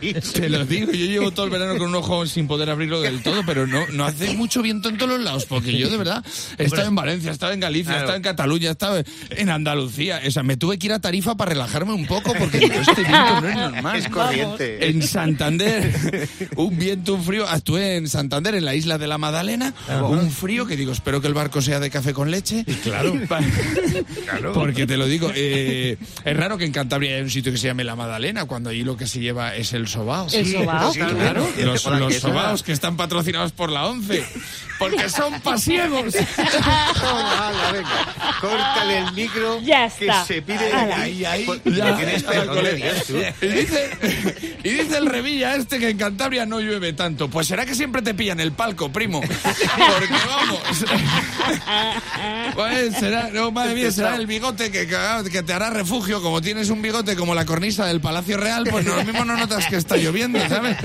te, 0.00 0.12
te 0.40 0.48
lo 0.48 0.64
digo, 0.64 0.92
yo 0.92 1.06
llevo 1.06 1.30
todo 1.30 1.46
el 1.46 1.50
verano 1.52 1.78
con 1.78 1.88
un 1.88 1.94
ojo 1.94 2.26
sin 2.26 2.46
poder 2.46 2.70
abrirlo 2.70 3.00
del 3.00 3.22
todo, 3.22 3.42
pero 3.46 3.66
no, 3.66 3.86
no 3.92 4.04
hace 4.04 4.32
mucho 4.34 4.62
viento 4.62 4.88
en 4.88 4.96
todos 4.98 5.12
los 5.12 5.20
lados, 5.22 5.44
porque 5.46 5.76
yo 5.78 5.88
de 5.88 5.96
verdad 5.96 6.24
he 6.58 6.64
estado 6.64 6.88
en 6.88 6.94
Valencia, 6.94 7.30
he 7.30 7.32
estado 7.32 7.52
en 7.52 7.60
Galicia, 7.60 7.94
he 7.94 7.98
estado 8.00 8.16
en 8.16 8.22
Cataluña, 8.22 8.68
he 8.68 8.72
estado 8.72 9.02
en 9.30 9.50
Andalucía. 9.50 10.20
O 10.26 10.30
sea, 10.30 10.42
me 10.42 10.56
tuve 10.56 10.78
que 10.78 10.86
ir 10.86 10.92
a 10.92 10.98
Tarifa 11.00 11.36
para 11.36 11.50
relajarme 11.50 11.92
un 11.92 12.06
poco, 12.06 12.32
porque 12.38 12.58
digo, 12.58 12.74
este 12.74 13.02
viento 13.02 13.40
no 13.40 13.48
es 13.48 13.56
normal. 13.56 13.96
Es 13.98 14.08
corriente. 14.08 14.88
En 14.88 15.02
Santander, 15.02 16.28
un 16.56 16.76
viento, 16.78 17.14
un 17.14 17.24
frío. 17.24 17.46
Actué 17.48 17.96
en 17.96 18.08
Santander, 18.08 18.54
en 18.54 18.64
la 18.64 18.74
isla 18.74 18.98
de 18.98 19.06
la 19.06 19.18
Madalena. 19.18 19.74
Un 20.02 20.30
frío 20.30 20.66
que 20.66 20.76
digo, 20.76 20.92
espero 20.92 21.20
que 21.20 21.28
el 21.28 21.34
barco 21.34 21.60
sea 21.62 21.80
de 21.80 21.90
café 21.90 22.12
con 22.12 22.30
leche. 22.30 22.64
Claro. 22.82 23.14
Pa- 23.28 23.40
Porque 24.52 24.86
te 24.86 24.96
lo 24.96 25.06
digo, 25.06 25.30
eh, 25.34 25.83
es 26.24 26.36
raro 26.36 26.58
que 26.58 26.64
en 26.64 26.72
Cantabria 26.72 27.14
haya 27.14 27.22
un 27.22 27.30
sitio 27.30 27.52
que 27.52 27.58
se 27.58 27.66
llame 27.68 27.84
la 27.84 27.96
Madalena, 27.96 28.46
cuando 28.46 28.70
ahí 28.70 28.82
lo 28.82 28.96
que 28.96 29.06
se 29.06 29.20
lleva 29.20 29.54
es 29.54 29.72
el 29.72 29.88
sobao. 29.88 30.26
El 30.32 30.46
sobao, 30.50 30.92
Sí, 30.92 30.98
claro. 31.00 31.46
Los, 31.62 31.84
los 31.86 32.14
sobaos 32.16 32.62
que 32.62 32.72
están 32.72 32.96
patrocinados 32.96 33.52
por 33.52 33.70
la 33.70 33.86
ONCE. 33.86 34.24
Porque 34.90 35.08
son 35.08 35.40
pasiegos. 35.42 36.14
Toma, 37.00 37.48
ala, 37.48 37.72
venga. 37.72 38.14
Córtale 38.40 38.98
el 38.98 39.12
micro. 39.12 39.60
Ya 39.62 39.88
Que 39.88 40.10
se 40.26 40.42
pide 40.42 40.72
Ala. 40.72 41.00
ahí, 41.00 41.24
ahí. 41.24 41.46
Ya. 41.64 41.96
Tienes 41.96 42.24
Dios, 42.24 43.06
tú. 43.06 43.16
Y 43.42 43.46
dice, 43.46 43.90
y 44.62 44.70
dice 44.70 44.98
el 44.98 45.06
Revilla 45.06 45.54
este 45.56 45.78
que 45.78 45.90
en 45.90 45.98
Cantabria 45.98 46.46
no 46.46 46.60
llueve 46.60 46.92
tanto. 46.92 47.28
Pues 47.28 47.46
será 47.46 47.64
que 47.66 47.74
siempre 47.74 48.02
te 48.02 48.14
pillan 48.14 48.40
el 48.40 48.52
palco, 48.52 48.90
primo. 48.92 49.20
Porque 49.20 50.14
vamos. 50.28 50.60
Pues 52.54 52.94
será, 52.96 53.30
no, 53.32 53.50
madre 53.50 53.74
mía, 53.74 53.90
será 53.90 54.16
el 54.16 54.26
bigote 54.26 54.70
que, 54.70 54.86
que 55.30 55.42
te 55.42 55.52
hará 55.52 55.70
refugio. 55.70 56.22
Como 56.22 56.40
tienes 56.40 56.70
un 56.70 56.82
bigote 56.82 57.16
como 57.16 57.34
la 57.34 57.44
cornisa 57.44 57.86
del 57.86 58.00
Palacio 58.00 58.36
Real, 58.36 58.64
pues 58.70 58.84
lo 58.86 59.02
mismo 59.04 59.24
no 59.24 59.36
notas 59.36 59.66
que 59.66 59.76
está 59.76 59.96
lloviendo, 59.96 60.38
¿sabes? 60.48 60.76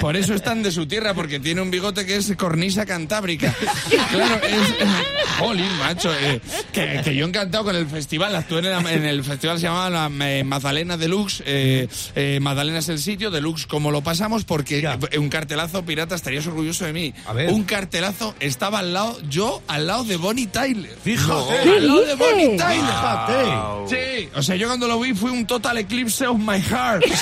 Por 0.00 0.16
eso 0.16 0.34
están 0.34 0.62
de 0.62 0.70
su 0.72 0.86
tierra, 0.86 1.14
porque 1.14 1.40
tiene 1.40 1.60
un 1.60 1.70
bigote 1.70 2.06
que 2.06 2.16
es 2.16 2.34
cornisa 2.36 2.86
cantábrica. 2.86 3.35
Claro, 3.38 4.40
es. 4.46 4.88
Jolín, 5.38 5.78
macho. 5.78 6.10
eh, 6.14 6.40
que, 6.72 7.00
que 7.04 7.14
yo 7.14 7.26
encantado 7.26 7.64
con 7.64 7.76
el 7.76 7.86
festival. 7.86 8.34
Actué 8.34 8.58
en, 8.60 8.70
la- 8.70 8.92
en 8.92 9.04
el 9.04 9.22
festival, 9.24 9.58
se 9.58 9.64
llamaba 9.64 9.90
la 9.90 10.10
eh, 10.28 10.44
Magdalena 10.44 10.96
Deluxe. 10.96 11.42
Eh, 11.46 11.88
eh, 12.14 12.38
Magdalena 12.40 12.78
es 12.78 12.88
el 12.88 12.98
sitio, 12.98 13.30
Deluxe, 13.30 13.66
como 13.66 13.90
lo 13.90 14.02
pasamos, 14.02 14.44
porque 14.44 14.80
Ya. 14.80 14.98
eh, 15.10 15.18
un 15.18 15.28
cartelazo 15.28 15.84
pirata 15.84 16.14
estarías 16.14 16.46
orgulloso 16.46 16.84
de 16.84 16.92
mí. 16.92 17.14
A 17.26 17.32
ver. 17.32 17.50
Un 17.52 17.64
cartelazo 17.64 18.34
estaba 18.40 18.78
al 18.80 18.92
lado, 18.92 19.18
yo 19.28 19.62
al 19.68 19.86
lado 19.86 20.04
de 20.04 20.16
Bonnie 20.16 20.46
Tyler. 20.46 20.96
Fíjate. 21.02 21.62
¿Qué 21.62 21.70
al 21.70 21.86
lado 21.86 22.04
de? 22.04 22.14
Bonnie 22.14 22.56
Tyler. 22.56 22.84
Fíjate. 22.86 23.44
Sí, 23.88 24.28
o 24.34 24.42
sea, 24.42 24.56
yo 24.56 24.66
cuando 24.68 24.88
lo 24.88 24.98
vi 25.00 25.14
fue 25.14 25.30
un 25.30 25.46
total 25.46 25.78
eclipse 25.78 26.26
of 26.26 26.38
my 26.38 26.60
heart. 26.60 27.04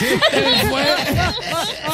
Fue, 0.71 0.85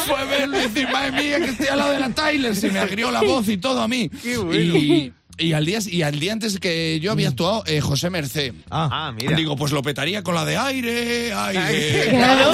fue 0.07 0.25
verlo 0.25 0.57
y 0.57 0.61
decir, 0.61 0.87
madre 0.91 1.11
mía, 1.11 1.37
que 1.39 1.45
estoy 1.51 1.67
al 1.67 1.77
lado 1.79 1.91
de 1.91 1.99
la 1.99 2.09
Tyler. 2.09 2.55
Se 2.55 2.69
me 2.71 2.79
agrió 2.79 3.11
la 3.11 3.21
voz 3.21 3.47
y 3.49 3.57
todo 3.57 3.81
a 3.81 3.87
mí. 3.87 4.00
Qué 4.09 4.37
bueno. 4.37 4.75
Y, 4.77 5.13
y 5.37 5.53
al 5.53 5.65
día, 5.65 5.79
y 5.85 6.01
al 6.03 6.19
día 6.19 6.33
antes 6.33 6.59
que 6.59 6.99
yo 6.99 7.11
había 7.11 7.29
actuado, 7.29 7.63
eh, 7.65 7.81
José 7.81 8.09
Mercé. 8.09 8.53
Ah, 8.69 8.89
Ah, 9.07 9.11
mira. 9.11 9.35
Digo, 9.35 9.55
pues 9.55 9.71
lo 9.71 9.81
petaría 9.81 10.21
con 10.23 10.35
la 10.35 10.45
de 10.45 10.57
aire, 10.57 11.33
aire. 11.33 12.09
Claro. 12.09 12.51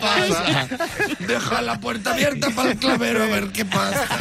pasa, 0.00 0.44
pasa. 0.44 0.68
Deja 1.26 1.62
la 1.62 1.80
puerta 1.80 2.12
abierta 2.12 2.48
para 2.50 2.72
el 2.72 2.78
clavero 2.78 3.22
a 3.22 3.26
ver 3.26 3.48
qué 3.52 3.64
pasa. 3.64 4.06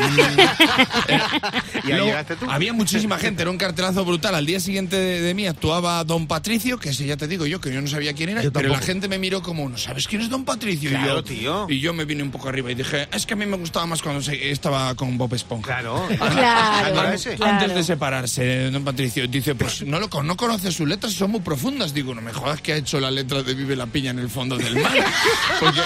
Y 1.84 1.88
ahí 1.88 1.98
Luego, 1.98 2.06
llegaste 2.06 2.36
tú. 2.38 2.50
Había 2.50 2.72
muchísima 2.74 3.18
gente, 3.18 3.42
era 3.42 3.52
un 3.52 3.58
cartelazo 3.58 4.06
brutal. 4.06 4.36
Al 4.36 4.46
día 4.46 4.60
siguiente 4.60 4.96
de, 4.96 5.22
de 5.22 5.34
mí 5.34 5.48
actuaba 5.48 6.04
Don 6.04 6.28
Patricio, 6.28 6.78
que 6.80 6.90
ese 6.90 7.06
ya 7.06 7.18
te 7.18 7.28
digo 7.28 7.46
yo, 7.46 7.60
que 7.60 7.74
yo 7.74 7.82
no 7.82 7.88
sabía 7.88 8.14
quién 8.14 8.30
era, 8.30 8.42
Yo 8.42 8.54
pero 8.54 8.70
la 8.70 8.80
gente 8.80 9.08
me 9.08 9.18
miró 9.20 9.42
como, 9.42 9.68
¿no 9.68 9.78
sabes 9.78 10.08
quién 10.08 10.22
es 10.22 10.30
Don 10.30 10.46
Patricio? 10.46 10.90
y, 10.90 10.94
Claro, 10.94 11.16
yo, 11.18 11.24
tío. 11.24 11.66
y 11.70 11.80
yo 11.80 11.94
me 11.94 12.06
vine 12.06 12.24
un 12.24 12.32
poco 12.32 12.48
arriba 12.50 12.72
y 12.72 12.76
dije, 12.76 13.08
es 13.12 13.26
que 13.26 13.34
a 13.34 13.38
mí 13.38 13.46
me 13.46 13.58
gustaba 13.58 13.86
más 13.86 14.02
cuando 14.02 14.22
se- 14.22 14.52
estaba 14.52 14.96
con 14.96 15.18
Bob 15.18 15.34
Esponja. 15.34 15.68
Claro. 15.80 16.08
Claro. 16.34 17.14
Antes 17.42 17.76
de 17.76 17.84
separarse, 17.84 18.70
don 18.72 18.84
Patricio 18.84 19.28
dice, 19.28 19.56
pues 19.56 19.82
no 19.86 20.00
lo 20.00 20.10
con- 20.10 20.26
no 20.28 20.38
conoce 20.38 20.72
sus 20.72 20.88
letras, 20.88 21.14
son 21.14 21.32
muy 21.32 21.42
profundas. 21.42 21.94
Digo, 21.94 22.14
no 22.16 22.22
me 22.22 22.32
jodas 22.34 22.62
que 22.62 22.74
ha 22.74 22.78
hecho 22.78 23.00
la 23.00 23.12
letra 23.12 23.44
de 23.44 23.54
Vive 23.54 23.76
la 23.76 23.86
piña 23.88 24.12
en 24.12 24.20
el 24.20 24.30
fondo 24.30 24.58
del 24.58 24.76
mar. 24.80 24.92
Porque- 25.60 25.82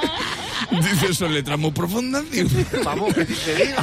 dice, 0.70 1.14
son 1.14 1.34
letras 1.34 1.58
muy 1.58 1.70
profundas. 1.70 2.24
Vamos, 2.84 3.14
que 3.14 3.24
te 3.24 3.54
digo. 3.54 3.76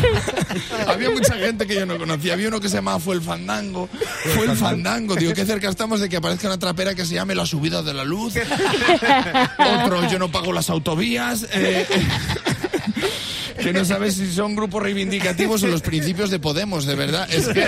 había 0.87 1.09
mucha 1.09 1.35
gente 1.35 1.65
que 1.65 1.75
yo 1.75 1.85
no 1.85 1.97
conocía. 1.97 2.33
Había 2.33 2.47
uno 2.47 2.59
que 2.59 2.69
se 2.69 2.75
llamaba 2.75 2.99
Fue 2.99 3.15
el 3.15 3.21
Fandango. 3.21 3.89
Fue 4.35 4.45
el 4.45 4.57
Fandango. 4.57 5.15
Digo, 5.15 5.33
qué 5.33 5.45
cerca 5.45 5.69
estamos 5.69 5.99
de 5.99 6.09
que 6.09 6.17
aparezca 6.17 6.47
una 6.47 6.59
trapera 6.59 6.95
que 6.95 7.05
se 7.05 7.15
llame 7.15 7.35
La 7.35 7.45
Subida 7.45 7.81
de 7.83 7.93
la 7.93 8.03
Luz. 8.03 8.33
Otro, 9.83 10.09
yo 10.09 10.19
no 10.19 10.31
pago 10.31 10.53
las 10.53 10.69
autovías. 10.69 11.47
eh, 11.53 11.85
que 13.61 13.73
no 13.73 13.85
sabes 13.85 14.15
si 14.15 14.31
son 14.31 14.55
grupos 14.55 14.83
reivindicativos 14.83 15.63
o 15.63 15.67
los 15.67 15.81
principios 15.81 16.29
de 16.29 16.39
Podemos, 16.39 16.85
de 16.85 16.95
verdad. 16.95 17.27
Es 17.31 17.47
que... 17.47 17.63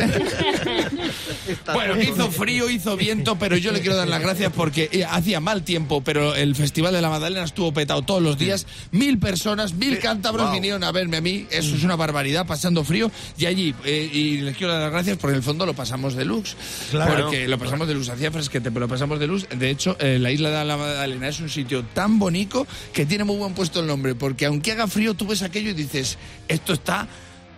Bueno, 1.74 2.02
hizo 2.02 2.32
frío, 2.32 2.70
hizo 2.70 2.98
viento, 2.98 3.38
pero 3.38 3.58
yo 3.58 3.72
le 3.72 3.82
quiero 3.82 3.96
dar 3.96 4.08
las 4.08 4.22
gracias 4.22 4.52
porque 4.54 4.90
eh, 4.92 5.06
hacía 5.06 5.40
mal 5.40 5.64
tiempo, 5.64 6.02
pero 6.02 6.36
el 6.36 6.56
Festival 6.56 6.94
de 6.94 7.02
la 7.02 7.10
Magdalena 7.10 7.44
estuvo 7.44 7.74
petado 7.74 8.02
todos 8.02 8.22
los 8.22 8.38
días. 8.38 8.66
Mil 8.92 9.20
personas, 9.20 9.74
mil 9.74 10.00
cántabros 10.00 10.52
vinieron 10.52 10.84
a 10.84 10.92
verme 10.92 11.18
a 11.18 11.22
mí. 11.22 11.48
Eso 11.50 11.76
es 11.76 11.84
una 11.84 11.96
barbaridad, 11.96 12.46
pasando 12.46 12.84
frío. 12.84 13.12
Y 13.38 13.46
allí, 13.46 13.76
eh, 13.84 14.10
y 14.12 14.38
les 14.38 14.58
quiero 14.58 14.74
dar 14.74 14.84
las 14.84 14.92
gracias 14.92 15.18
porque 15.18 15.34
en 15.34 15.38
el 15.38 15.44
fondo 15.44 15.66
lo 15.66 15.74
pasamos 15.74 16.16
de 16.16 16.26
luz. 16.26 16.56
Claro. 16.92 17.24
Porque 17.24 17.48
lo 17.48 17.58
pasamos 17.58 17.88
de 17.88 17.94
luz, 17.94 18.10
hacía 18.10 18.32
fresquete, 18.32 18.72
pero 18.72 18.82
lo 18.82 18.88
pasamos 18.88 19.20
de 19.20 19.28
luz. 19.28 19.48
De 19.50 19.70
hecho, 19.70 19.98
eh, 20.00 20.20
la 20.20 20.32
isla 20.32 20.50
de 20.50 20.66
la 20.66 20.78
Magdalena 20.78 21.28
es 21.28 21.40
un 21.40 21.50
sitio 21.50 21.84
tan 21.94 22.20
bonito 22.20 22.68
que 22.94 23.06
tiene 23.06 23.24
muy 23.24 23.38
buen 23.38 23.54
puesto 23.54 23.80
el 23.80 23.88
nombre, 23.88 24.16
porque 24.16 24.46
aunque 24.46 24.72
haga 24.72 24.88
frío, 24.88 25.14
tú 25.14 25.28
ves 25.28 25.42
aquello 25.42 25.72
y 25.72 25.74
dices, 25.74 26.18
esto 26.48 26.74
está 26.74 27.08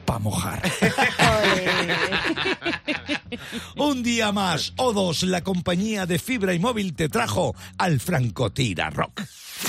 para 0.06 0.20
mojar. 0.20 0.62
Un 3.78 4.04
día 4.04 4.32
más, 4.32 4.74
O2, 4.76 5.24
la 5.24 5.42
compañía 5.44 6.06
de 6.06 6.20
fibra 6.20 6.54
y 6.54 6.60
móvil, 6.60 6.94
te 6.96 7.10
trajo 7.10 7.56
al 7.78 8.00
Francotira 8.00 8.90
Rock. 8.90 9.22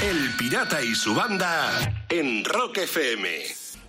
El 0.02 0.30
Pirata 0.38 0.82
y 0.82 0.94
su 0.94 1.14
banda 1.14 2.04
en 2.08 2.44
Rock 2.44 2.78
FM. 2.78 3.28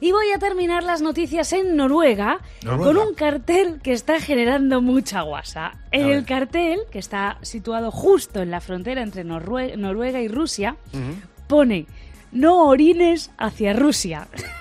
Y 0.02 0.14
voy 0.14 0.32
a 0.34 0.40
terminar 0.40 0.82
las 0.84 1.02
noticias 1.02 1.52
en 1.52 1.76
Noruega, 1.76 2.40
Noruega. 2.64 2.86
con 2.94 3.08
un 3.10 3.14
cartel 3.16 3.82
que 3.84 3.92
está 3.92 4.22
generando 4.22 4.82
mucha 4.82 5.24
guasa. 5.24 5.74
En 5.92 6.08
el 6.08 6.24
cartel, 6.24 6.80
que 6.90 7.00
está 7.00 7.38
situado 7.42 7.92
justo 7.92 8.42
en 8.42 8.50
la 8.50 8.62
frontera 8.62 9.02
entre 9.02 9.26
Norue- 9.26 9.76
Noruega 9.76 10.22
y 10.22 10.30
Rusia, 10.30 10.78
pone 11.48 11.86
no 12.32 12.66
orines 12.68 13.32
hacia 13.38 13.74
Rusia. 13.74 14.30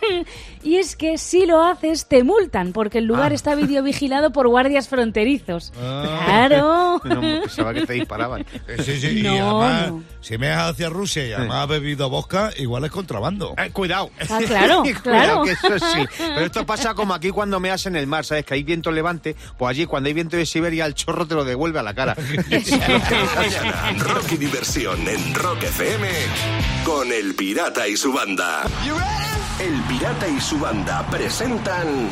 y 0.62 0.76
es 0.76 0.96
que 0.96 1.16
si 1.18 1.46
lo 1.46 1.62
haces 1.62 2.06
te 2.06 2.24
multan 2.24 2.72
porque 2.72 2.98
el 2.98 3.04
lugar 3.04 3.32
Ah. 3.32 3.34
está 3.34 3.54
videovigilado 3.54 4.30
por 4.32 4.48
guardias 4.48 4.88
fronterizos. 4.88 5.72
Ah. 5.80 6.22
Claro. 6.26 7.00
No, 7.08 7.20
pensaba 7.20 7.72
que 7.72 7.86
te 7.86 7.92
disparaban. 7.94 8.44
Eh, 8.68 8.82
Sí, 8.84 9.00
sí, 9.00 9.20
y 9.20 9.26
además, 9.26 9.88
no. 9.90 10.02
si 10.20 10.36
me 10.36 10.50
vas 10.50 10.72
hacia 10.72 10.88
Rusia 10.88 11.26
y 11.26 11.32
además 11.32 11.62
has 11.62 11.68
bebido 11.68 12.10
vodka, 12.10 12.50
igual 12.58 12.84
es 12.84 12.90
contrabando. 12.90 13.54
Eh, 13.56 13.70
cuidado. 13.72 14.10
Ah, 14.28 14.40
claro, 14.46 14.82
Cuidado, 15.02 15.02
claro. 15.02 15.42
que 15.44 15.52
eso 15.52 15.78
sí. 15.78 16.06
Pero 16.18 16.40
esto 16.40 16.66
pasa 16.66 16.94
como 16.94 17.14
aquí 17.14 17.30
cuando 17.30 17.60
me 17.60 17.68
en 17.68 17.96
el 17.96 18.06
mar, 18.06 18.24
¿sabes? 18.24 18.44
Que 18.44 18.54
hay 18.54 18.62
viento 18.62 18.90
levante, 18.90 19.36
pues 19.58 19.70
allí 19.70 19.86
cuando 19.86 20.08
hay 20.08 20.14
viento 20.14 20.36
de 20.36 20.46
Siberia 20.46 20.86
el 20.86 20.94
chorro 20.94 21.26
te 21.26 21.34
lo 21.34 21.44
devuelve 21.44 21.78
a 21.78 21.82
la 21.82 21.94
cara. 21.94 22.14
Cada 22.16 23.34
mañana, 23.36 23.92
rock 23.98 24.32
y 24.32 24.36
diversión 24.38 25.06
en 25.06 25.34
Rock 25.34 25.62
FM 25.64 26.08
con 26.84 27.12
El 27.12 27.34
Pirata 27.34 27.86
y 27.86 27.96
su 27.96 28.12
banda. 28.12 28.62
El 29.60 29.82
Pirata 29.88 30.28
y 30.28 30.40
su 30.40 30.56
banda 30.60 31.04
presentan 31.10 32.08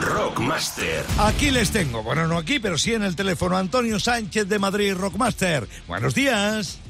Rockmaster. 0.00 1.04
Aquí 1.20 1.52
les 1.52 1.70
tengo, 1.70 2.02
bueno, 2.02 2.26
no 2.26 2.38
aquí, 2.38 2.58
pero 2.58 2.76
sí 2.76 2.92
en 2.92 3.04
el 3.04 3.14
teléfono, 3.14 3.56
Antonio 3.56 4.00
Sánchez 4.00 4.48
de 4.48 4.58
Madrid, 4.58 4.94
Rockmaster. 4.94 5.68
Buenos 5.86 6.12
días. 6.12 6.80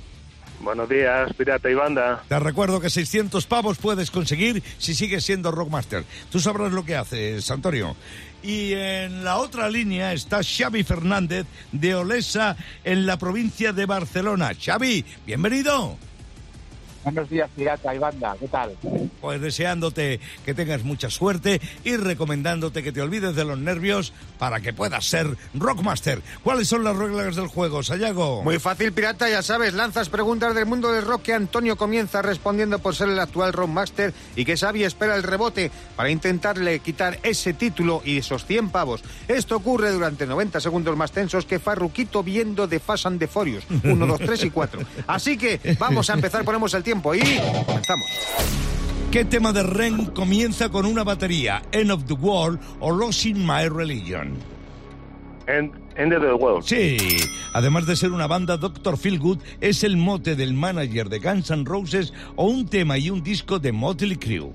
Buenos 0.61 0.89
días, 0.89 1.31
pirata 1.35 1.71
y 1.71 1.75
banda. 1.75 2.23
Te 2.27 2.39
recuerdo 2.39 2.81
que 2.81 2.89
600 2.89 3.45
pavos 3.45 3.77
puedes 3.77 4.11
conseguir 4.11 4.63
si 4.79 4.95
sigues 4.95 5.25
siendo 5.25 5.51
Rockmaster. 5.51 6.05
Tú 6.31 6.41
sabrás 6.41 6.73
lo 6.73 6.87
que 6.87 6.97
haces, 6.97 7.51
Antonio. 7.51 7.97
Y 8.43 8.73
en 8.73 9.25
la 9.25 9.37
otra 9.37 9.69
línea 9.69 10.15
está 10.15 10.41
Xavi 10.43 10.85
Fernández 10.85 11.45
de 11.71 11.95
Olesa 11.95 12.57
en 12.83 13.05
la 13.05 13.19
provincia 13.19 13.75
de 13.75 13.85
Barcelona. 13.85 14.53
Xavi, 14.59 15.05
bienvenido. 15.27 15.99
Buenos 17.03 17.31
días, 17.31 17.49
pirata 17.57 17.95
y 17.95 17.99
banda. 17.99 18.37
¿Qué 18.39 18.47
tal? 18.47 18.77
Pues 19.23 19.41
deseándote 19.41 20.21
que 20.45 20.53
tengas 20.53 20.85
mucha 20.85 21.09
suerte 21.09 21.61
y 21.83 21.97
recomendándote 21.97 22.83
que 22.83 22.93
te 22.93 23.01
olvides 23.01 23.35
de 23.35 23.45
los 23.45 23.59
nervios 23.59 24.13
para 24.39 24.61
que 24.61 24.75
puedas 24.75 25.07
ser 25.07 25.35
Rockmaster. 25.55 26.21
¿Cuáles 26.45 26.69
son 26.69 26.85
las 26.85 26.97
reglas 26.97 27.37
del 27.37 27.47
juego, 27.47 27.83
Sayago? 27.83 28.43
Muy 28.43 28.59
fácil, 28.59 28.93
pirata, 28.93 29.31
ya 29.31 29.43
sabes, 29.43 29.73
lanzas 29.73 30.11
preguntas 30.11 30.55
del 30.55 30.67
mundo 30.67 30.93
del 30.93 31.07
rock 31.07 31.23
que 31.23 31.35
Antonio 31.35 31.77
comienza 31.77 32.21
respondiendo 32.21 32.79
por 32.81 32.95
ser 32.95 33.09
el 33.09 33.19
actual 33.19 33.55
rockmaster 33.55 34.13
y 34.37 34.45
que 34.45 34.59
Xavi 34.59 34.85
espera 34.85 35.17
el 35.17 35.23
rebote 35.23 35.71
para 35.97 36.11
intentarle 36.11 36.81
quitar 36.81 37.19
ese 37.23 37.55
título 37.55 38.03
y 38.05 38.19
esos 38.19 38.45
100 38.45 38.69
pavos. 38.69 39.03
Esto 39.27 39.57
ocurre 39.57 39.91
durante 39.91 40.27
90 40.27 40.61
segundos 40.61 40.97
más 40.99 41.13
tensos 41.13 41.47
que 41.47 41.59
Farruquito 41.59 42.23
viendo 42.23 42.67
de 42.67 42.79
Fast 42.79 43.07
and 43.07 43.19
the 43.19 43.27
Furious. 43.27 43.65
1, 43.85 44.07
2, 44.07 44.21
3 44.21 44.45
y 44.45 44.51
4. 44.51 44.81
Así 45.07 45.39
que 45.39 45.77
vamos 45.79 46.11
a 46.11 46.15
empezar, 46.15 46.45
ponemos 46.45 46.75
el 46.75 46.83
tiempo 46.83 46.90
y 46.91 47.65
comenzamos. 47.67 48.07
¿Qué 49.13 49.25
tema 49.25 49.53
de 49.53 49.63
Ren 49.63 50.07
comienza 50.07 50.69
con 50.71 50.87
una 50.87 51.05
batería? 51.05 51.63
End 51.71 51.91
of 51.91 52.05
the 52.07 52.15
World 52.15 52.59
o 52.81 52.91
Losing 52.91 53.47
My 53.47 53.69
Religion. 53.69 54.35
End, 55.47 55.73
End 55.97 56.13
of 56.13 56.23
the 56.23 56.33
World. 56.33 56.65
Sí, 56.65 56.97
además 57.55 57.87
de 57.87 57.95
ser 57.95 58.11
una 58.11 58.27
banda, 58.27 58.57
Dr. 58.57 58.97
Feelgood 58.97 59.39
es 59.61 59.85
el 59.85 59.97
mote 59.97 60.35
del 60.35 60.53
manager 60.55 61.09
de 61.09 61.21
Guns 61.21 61.51
N' 61.51 61.65
Roses 61.65 62.13
o 62.35 62.47
un 62.47 62.67
tema 62.67 62.99
y 62.99 63.11
un 63.11 63.23
disco 63.23 63.59
de 63.61 63.71
Motley 63.71 64.17
Crue. 64.17 64.53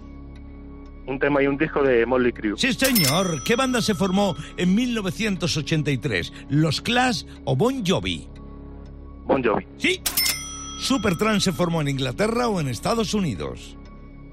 Un 1.08 1.20
tema 1.20 1.42
y 1.42 1.48
un 1.48 1.58
disco 1.58 1.84
de 1.84 2.06
Molly 2.06 2.34
Crew. 2.34 2.58
Sí, 2.58 2.74
señor. 2.74 3.44
¿Qué 3.44 3.56
banda 3.56 3.80
se 3.82 3.94
formó 3.94 4.36
en 4.58 4.74
1983? 4.74 6.34
¿Los 6.50 6.82
Clash 6.82 7.24
o 7.46 7.56
Bon 7.56 7.86
Jovi? 7.86 8.28
Bon 9.26 9.44
Jovi. 9.44 9.66
Sí. 9.78 10.02
¿Supertramp 10.80 11.40
se 11.40 11.54
formó 11.54 11.82
en 11.82 11.88
Inglaterra 11.88 12.48
o 12.48 12.60
en 12.60 12.68
Estados 12.68 13.14
Unidos? 13.14 13.78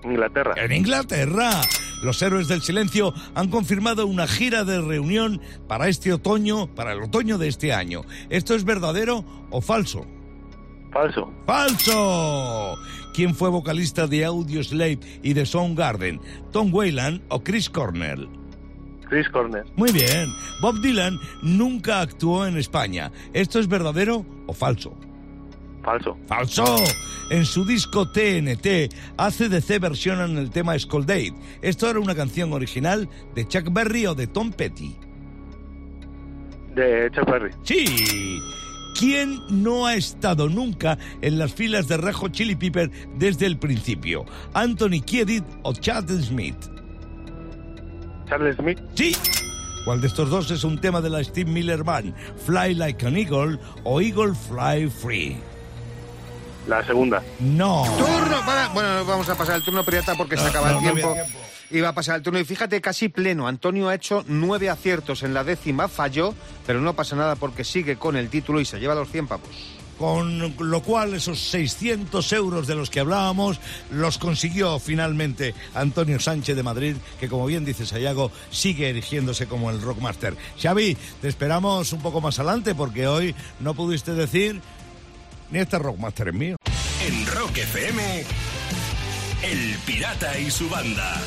Inglaterra. 0.05 0.55
En 0.57 0.72
Inglaterra. 0.72 1.61
Los 2.02 2.20
Héroes 2.20 2.48
del 2.48 2.62
Silencio 2.62 3.14
han 3.35 3.48
confirmado 3.48 4.07
una 4.07 4.26
gira 4.26 4.64
de 4.64 4.81
reunión 4.81 5.40
para 5.68 5.88
este 5.88 6.12
otoño, 6.12 6.66
para 6.74 6.92
el 6.92 7.02
otoño 7.02 7.38
de 7.38 7.48
este 7.48 7.72
año. 7.72 8.02
¿Esto 8.28 8.55
es 8.55 8.64
verdadero 8.64 9.24
o 9.50 9.61
falso? 9.61 10.05
Falso. 10.92 11.33
¡Falso! 11.46 12.76
¿Quién 13.14 13.35
fue 13.35 13.48
vocalista 13.48 14.07
de 14.07 14.24
Audioslave 14.24 14.98
y 15.22 15.33
de 15.33 15.46
Soundgarden? 15.46 16.20
¿Tom 16.50 16.74
Wayland 16.74 17.22
o 17.28 17.42
Chris 17.42 17.70
Cornell? 17.70 18.28
Chris 19.09 19.28
Cornell. 19.28 19.64
Muy 19.76 19.92
bien. 19.92 20.26
Bob 20.61 20.81
Dylan 20.81 21.18
nunca 21.42 22.00
actuó 22.00 22.46
en 22.46 22.57
España. 22.57 23.12
¿Esto 23.33 23.59
es 23.59 23.68
verdadero 23.68 24.26
o 24.46 24.52
falso? 24.52 24.94
Falso. 25.82 26.16
¡Falso! 26.26 26.64
En 27.30 27.44
su 27.44 27.64
disco 27.64 28.08
TNT, 28.08 28.92
ACDC 29.16 29.80
versionan 29.80 30.36
el 30.36 30.50
tema 30.50 30.78
Skull 30.78 31.06
Date. 31.06 31.34
¿Esto 31.62 31.88
era 31.88 31.98
una 31.98 32.14
canción 32.14 32.52
original 32.52 33.08
de 33.34 33.48
Chuck 33.48 33.72
Berry 33.72 34.06
o 34.06 34.14
de 34.14 34.26
Tom 34.26 34.52
Petty? 34.52 34.96
De 36.74 37.10
Chuck 37.14 37.30
Berry. 37.30 37.50
Sí. 37.64 38.40
¿Quién 38.98 39.40
no 39.48 39.86
ha 39.86 39.94
estado 39.94 40.48
nunca 40.48 40.98
en 41.22 41.38
las 41.38 41.54
filas 41.54 41.88
de 41.88 41.96
Rejo 41.96 42.28
Chili 42.28 42.54
Pepper 42.54 42.90
desde 43.16 43.46
el 43.46 43.58
principio? 43.58 44.24
¿Anthony 44.52 45.00
Kiedit 45.04 45.44
o 45.62 45.72
Chad 45.72 46.08
Smith? 46.20 46.56
Charles 48.28 48.56
Smith. 48.56 48.78
Sí. 48.94 49.16
¿Cuál 49.84 50.00
de 50.00 50.06
estos 50.06 50.30
dos 50.30 50.50
es 50.50 50.62
un 50.64 50.78
tema 50.78 51.00
de 51.00 51.10
la 51.10 51.24
Steve 51.24 51.50
Miller 51.50 51.82
Band? 51.82 52.14
¿Fly 52.46 52.74
Like 52.74 53.06
an 53.06 53.16
Eagle 53.16 53.58
o 53.84 54.00
Eagle 54.00 54.34
Fly 54.34 54.88
Free? 54.88 55.36
La 56.66 56.85
segunda. 56.87 57.22
No. 57.40 57.85
Turno 57.98 58.40
para... 58.46 58.68
Bueno, 58.68 59.05
vamos 59.05 59.29
a 59.29 59.35
pasar 59.37 59.57
el 59.57 59.62
turno 59.64 59.85
pirata 59.85 60.14
porque 60.14 60.37
se 60.37 60.44
No, 60.44 60.48
acaba 60.51 60.72
no, 60.72 60.79
el 60.79 60.85
no 60.85 60.92
tiempo. 60.92 61.12
tiempo. 61.14 61.38
Y 61.70 61.81
va 61.81 61.88
a 61.88 61.94
pasar 61.94 62.16
el 62.16 62.22
turno. 62.22 62.38
Y 62.38 62.44
fíjate, 62.44 62.81
casi 62.81 63.09
pleno. 63.09 63.48
Antonio 63.48 63.88
ha 63.88 63.94
hecho 63.94 64.25
nueve 64.29 64.68
aciertos 64.70 65.22
en 65.22 65.35
la 65.35 65.42
décima, 65.42 65.88
falló, 65.88 66.35
pero 66.66 66.81
no 66.81 66.94
pasa 66.94 67.16
nada 67.16 67.35
porque 67.37 67.64
sigue 67.64 67.96
con 67.96 68.16
el 68.16 68.29
título 68.29 68.61
y 68.61 68.64
se 68.64 68.79
lleva 68.79 68.94
los 68.94 69.11
100 69.11 69.27
pavos. 69.27 69.48
Con 69.98 70.53
lo 70.59 70.83
cual 70.83 71.14
esos 71.14 71.38
600 71.38 72.33
euros 72.33 72.66
de 72.66 72.75
los 72.75 72.90
que 72.90 73.01
hablábamos 73.01 73.61
los 73.90 74.18
consiguió 74.18 74.79
finalmente 74.81 75.55
Antonio 75.75 76.18
Sánchez 76.18 76.57
de 76.57 76.62
Madrid, 76.62 76.96
que 77.20 77.29
como 77.29 77.46
bien 77.46 77.64
dice 77.64 77.87
Sayago, 77.87 78.33
sigue 78.51 78.88
erigiéndose 78.90 79.46
como 79.46 79.70
el 79.70 79.81
Rockmaster. 79.81 80.37
Xavi, 80.61 80.96
te 81.20 81.29
esperamos 81.29 81.92
un 81.92 82.01
poco 82.03 82.20
más 82.20 82.38
adelante 82.38 82.75
porque 82.75 83.07
hoy 83.07 83.35
no 83.61 83.75
pudiste 83.75 84.12
decir 84.14 84.61
ni 85.52 85.58
este 85.58 85.78
Rockmaster 85.78 86.28
es 86.28 86.34
mío. 86.34 86.56
En 87.06 87.26
Rock 87.26 87.58
FM, 87.58 88.24
El 89.42 89.76
Pirata 89.86 90.38
y 90.38 90.50
su 90.50 90.68
banda. 90.68 91.20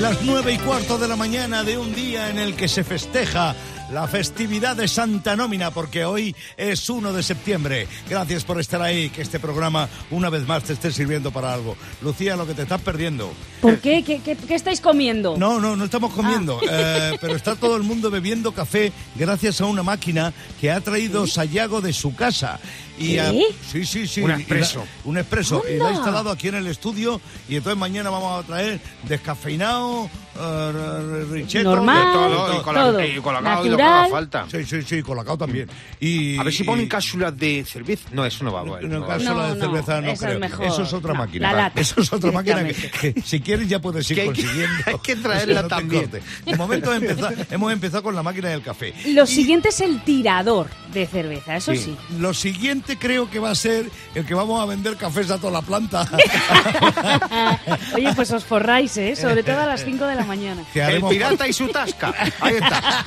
Las 0.00 0.22
nueve 0.22 0.52
y 0.52 0.58
cuarto 0.58 0.96
de 0.96 1.08
la 1.08 1.16
mañana 1.16 1.64
de 1.64 1.76
un 1.76 1.92
día 1.94 2.30
en 2.30 2.38
el 2.38 2.54
que 2.54 2.68
se 2.68 2.84
festeja 2.84 3.54
la 3.90 4.06
festividad 4.06 4.76
de 4.76 4.86
Santa 4.86 5.34
Nómina, 5.34 5.70
porque 5.72 6.04
hoy 6.04 6.36
es 6.56 6.88
1 6.88 7.12
de 7.12 7.22
septiembre. 7.22 7.88
Gracias 8.08 8.44
por 8.44 8.60
estar 8.60 8.80
ahí, 8.82 9.08
que 9.10 9.22
este 9.22 9.40
programa 9.40 9.88
una 10.10 10.28
vez 10.30 10.46
más 10.46 10.62
te 10.62 10.74
esté 10.74 10.92
sirviendo 10.92 11.32
para 11.32 11.52
algo. 11.52 11.74
Lucía, 12.02 12.36
lo 12.36 12.46
que 12.46 12.54
te 12.54 12.62
estás 12.62 12.80
perdiendo. 12.82 13.32
¿Por 13.60 13.78
qué? 13.80 14.04
¿Qué, 14.04 14.20
qué- 14.20 14.36
qué 14.36 14.54
estáis 14.54 14.80
comiendo? 14.80 15.36
No, 15.36 15.58
no, 15.58 15.74
no 15.74 15.84
estamos 15.86 16.12
comiendo, 16.12 16.60
eh, 16.70 17.16
pero 17.20 17.34
está 17.34 17.56
todo 17.56 17.76
el 17.76 17.82
mundo 17.82 18.10
bebiendo 18.10 18.52
café 18.52 18.92
gracias 19.16 19.60
a 19.62 19.64
una 19.66 19.82
máquina 19.82 20.32
que 20.60 20.70
ha 20.70 20.80
traído 20.80 21.26
Sayago 21.26 21.80
de 21.80 21.92
su 21.94 22.14
casa. 22.14 22.60
Y 22.98 23.12
¿Qué? 23.12 23.20
a- 23.20 23.32
sí, 23.70 23.84
sí, 23.86 24.06
sí. 24.06 24.20
Un 24.22 24.30
la- 24.30 24.36
expreso. 24.36 24.84
un 25.04 25.18
expreso. 25.18 25.62
Y 25.72 25.76
lo 25.76 25.86
ha 25.86 25.92
instalado 25.92 26.30
aquí 26.30 26.48
en 26.48 26.56
el 26.56 26.66
estudio 26.66 27.20
y 27.48 27.56
entonces 27.56 27.78
mañana 27.78 28.10
vamos 28.10 28.42
a 28.42 28.46
traer 28.46 28.80
descafeinado, 29.04 30.10
richeto, 31.30 31.70
Normal, 31.70 31.96
de 32.06 32.12
todo, 32.12 32.28
todo, 32.28 32.46
de 32.48 32.54
y 32.54 32.60
con 32.60 32.74
todo. 32.74 33.42
la- 33.42 33.62
y 33.64 33.68
lo 33.68 33.76
que 33.76 33.82
haga 33.82 34.08
falta. 34.08 34.46
Sí, 34.50 34.64
sí, 34.64 34.82
sí, 34.82 35.02
colacao 35.02 35.36
también. 35.36 35.68
Y, 36.00 36.38
A 36.38 36.42
ver 36.44 36.52
si 36.52 36.64
ponen 36.64 36.88
cápsulas 36.88 37.36
de 37.36 37.64
cerveza. 37.64 38.08
No, 38.12 38.24
eso 38.24 38.44
no 38.44 38.52
va 38.52 38.60
a 38.60 38.62
en 38.80 38.88
no 38.90 39.00
No, 39.00 39.06
de 39.18 39.24
no, 39.24 39.54
cerveza 39.56 40.00
no 40.00 40.06
eso 40.08 40.12
es 40.12 40.20
creo. 40.20 40.38
mejor. 40.40 40.66
Eso 40.66 40.82
es 40.82 40.92
otra 40.92 41.12
No, 41.14 41.18
máquina. 41.20 41.52
la 41.52 41.58
lata, 41.64 41.80
Eso 41.80 42.00
es 42.00 42.12
otra 42.12 42.32
máquina 42.32 42.64
que, 42.64 43.14
si 43.24 43.40
quieres 43.40 43.68
ya 43.68 43.80
puedes 43.80 44.08
ir 44.10 44.16
Que 44.16 44.22
hay 44.22 44.28
que- 44.30 44.42
consiguiendo. 44.42 44.76
hay 44.86 44.98
que 45.02 45.16
traerla 45.16 45.68
también. 45.68 46.02
corte. 46.10 46.22
De 46.44 46.56
momento 46.56 46.92
empezar- 46.94 47.46
hemos 47.50 47.72
empezado 47.72 48.02
con 48.02 48.14
la 48.14 48.22
máquina 48.22 48.48
del 48.48 48.62
café. 48.62 48.94
Lo 49.08 49.26
siguiente 49.26 49.68
es 49.70 49.80
el 49.80 50.00
tirador 50.02 50.68
de 50.92 51.06
cerveza, 51.06 51.56
eso 51.56 51.74
sí. 51.74 51.96
Lo 52.18 52.32
siguiente 52.34 52.96
creo 52.98 53.30
que 53.30 53.38
va 53.38 53.50
a 53.50 53.54
ser 53.54 53.90
el 54.14 54.24
que 54.24 54.34
vamos 54.34 54.60
a 54.62 54.66
vender 54.66 54.96
cafés 54.96 55.30
a 55.30 55.38
toda 55.38 55.52
la 55.52 55.62
planta. 55.62 56.08
Oye, 57.94 58.12
pues 58.14 58.30
os 58.32 58.44
forráis, 58.44 58.96
¿eh? 58.96 59.16
Sobre 59.16 59.42
todo 59.42 59.60
a 59.60 59.66
las 59.66 59.84
5 59.84 60.04
de 60.06 60.14
la 60.14 60.24
mañana. 60.28 60.62
El 60.74 61.02
pirata 61.02 61.48
y 61.48 61.52
su 61.52 61.68
tasca. 61.68 62.14
Ahí 62.40 62.54
está. 62.54 63.04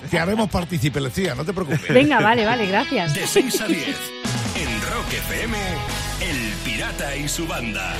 te 0.10 0.18
haremos 0.18 0.48
partícipe, 0.48 1.00
Lucía, 1.00 1.34
no 1.34 1.44
te 1.44 1.52
preocupes. 1.52 1.88
Venga, 1.88 2.20
vale, 2.20 2.44
vale, 2.44 2.66
gracias. 2.66 3.14
De 3.14 3.26
6 3.26 3.60
a 3.60 3.66
10. 3.66 3.86
En 4.54 4.82
Rock 4.82 5.12
FM, 5.12 5.58
El 6.20 6.52
Pirata 6.64 7.16
y 7.16 7.28
su 7.28 7.46
banda. 7.46 7.96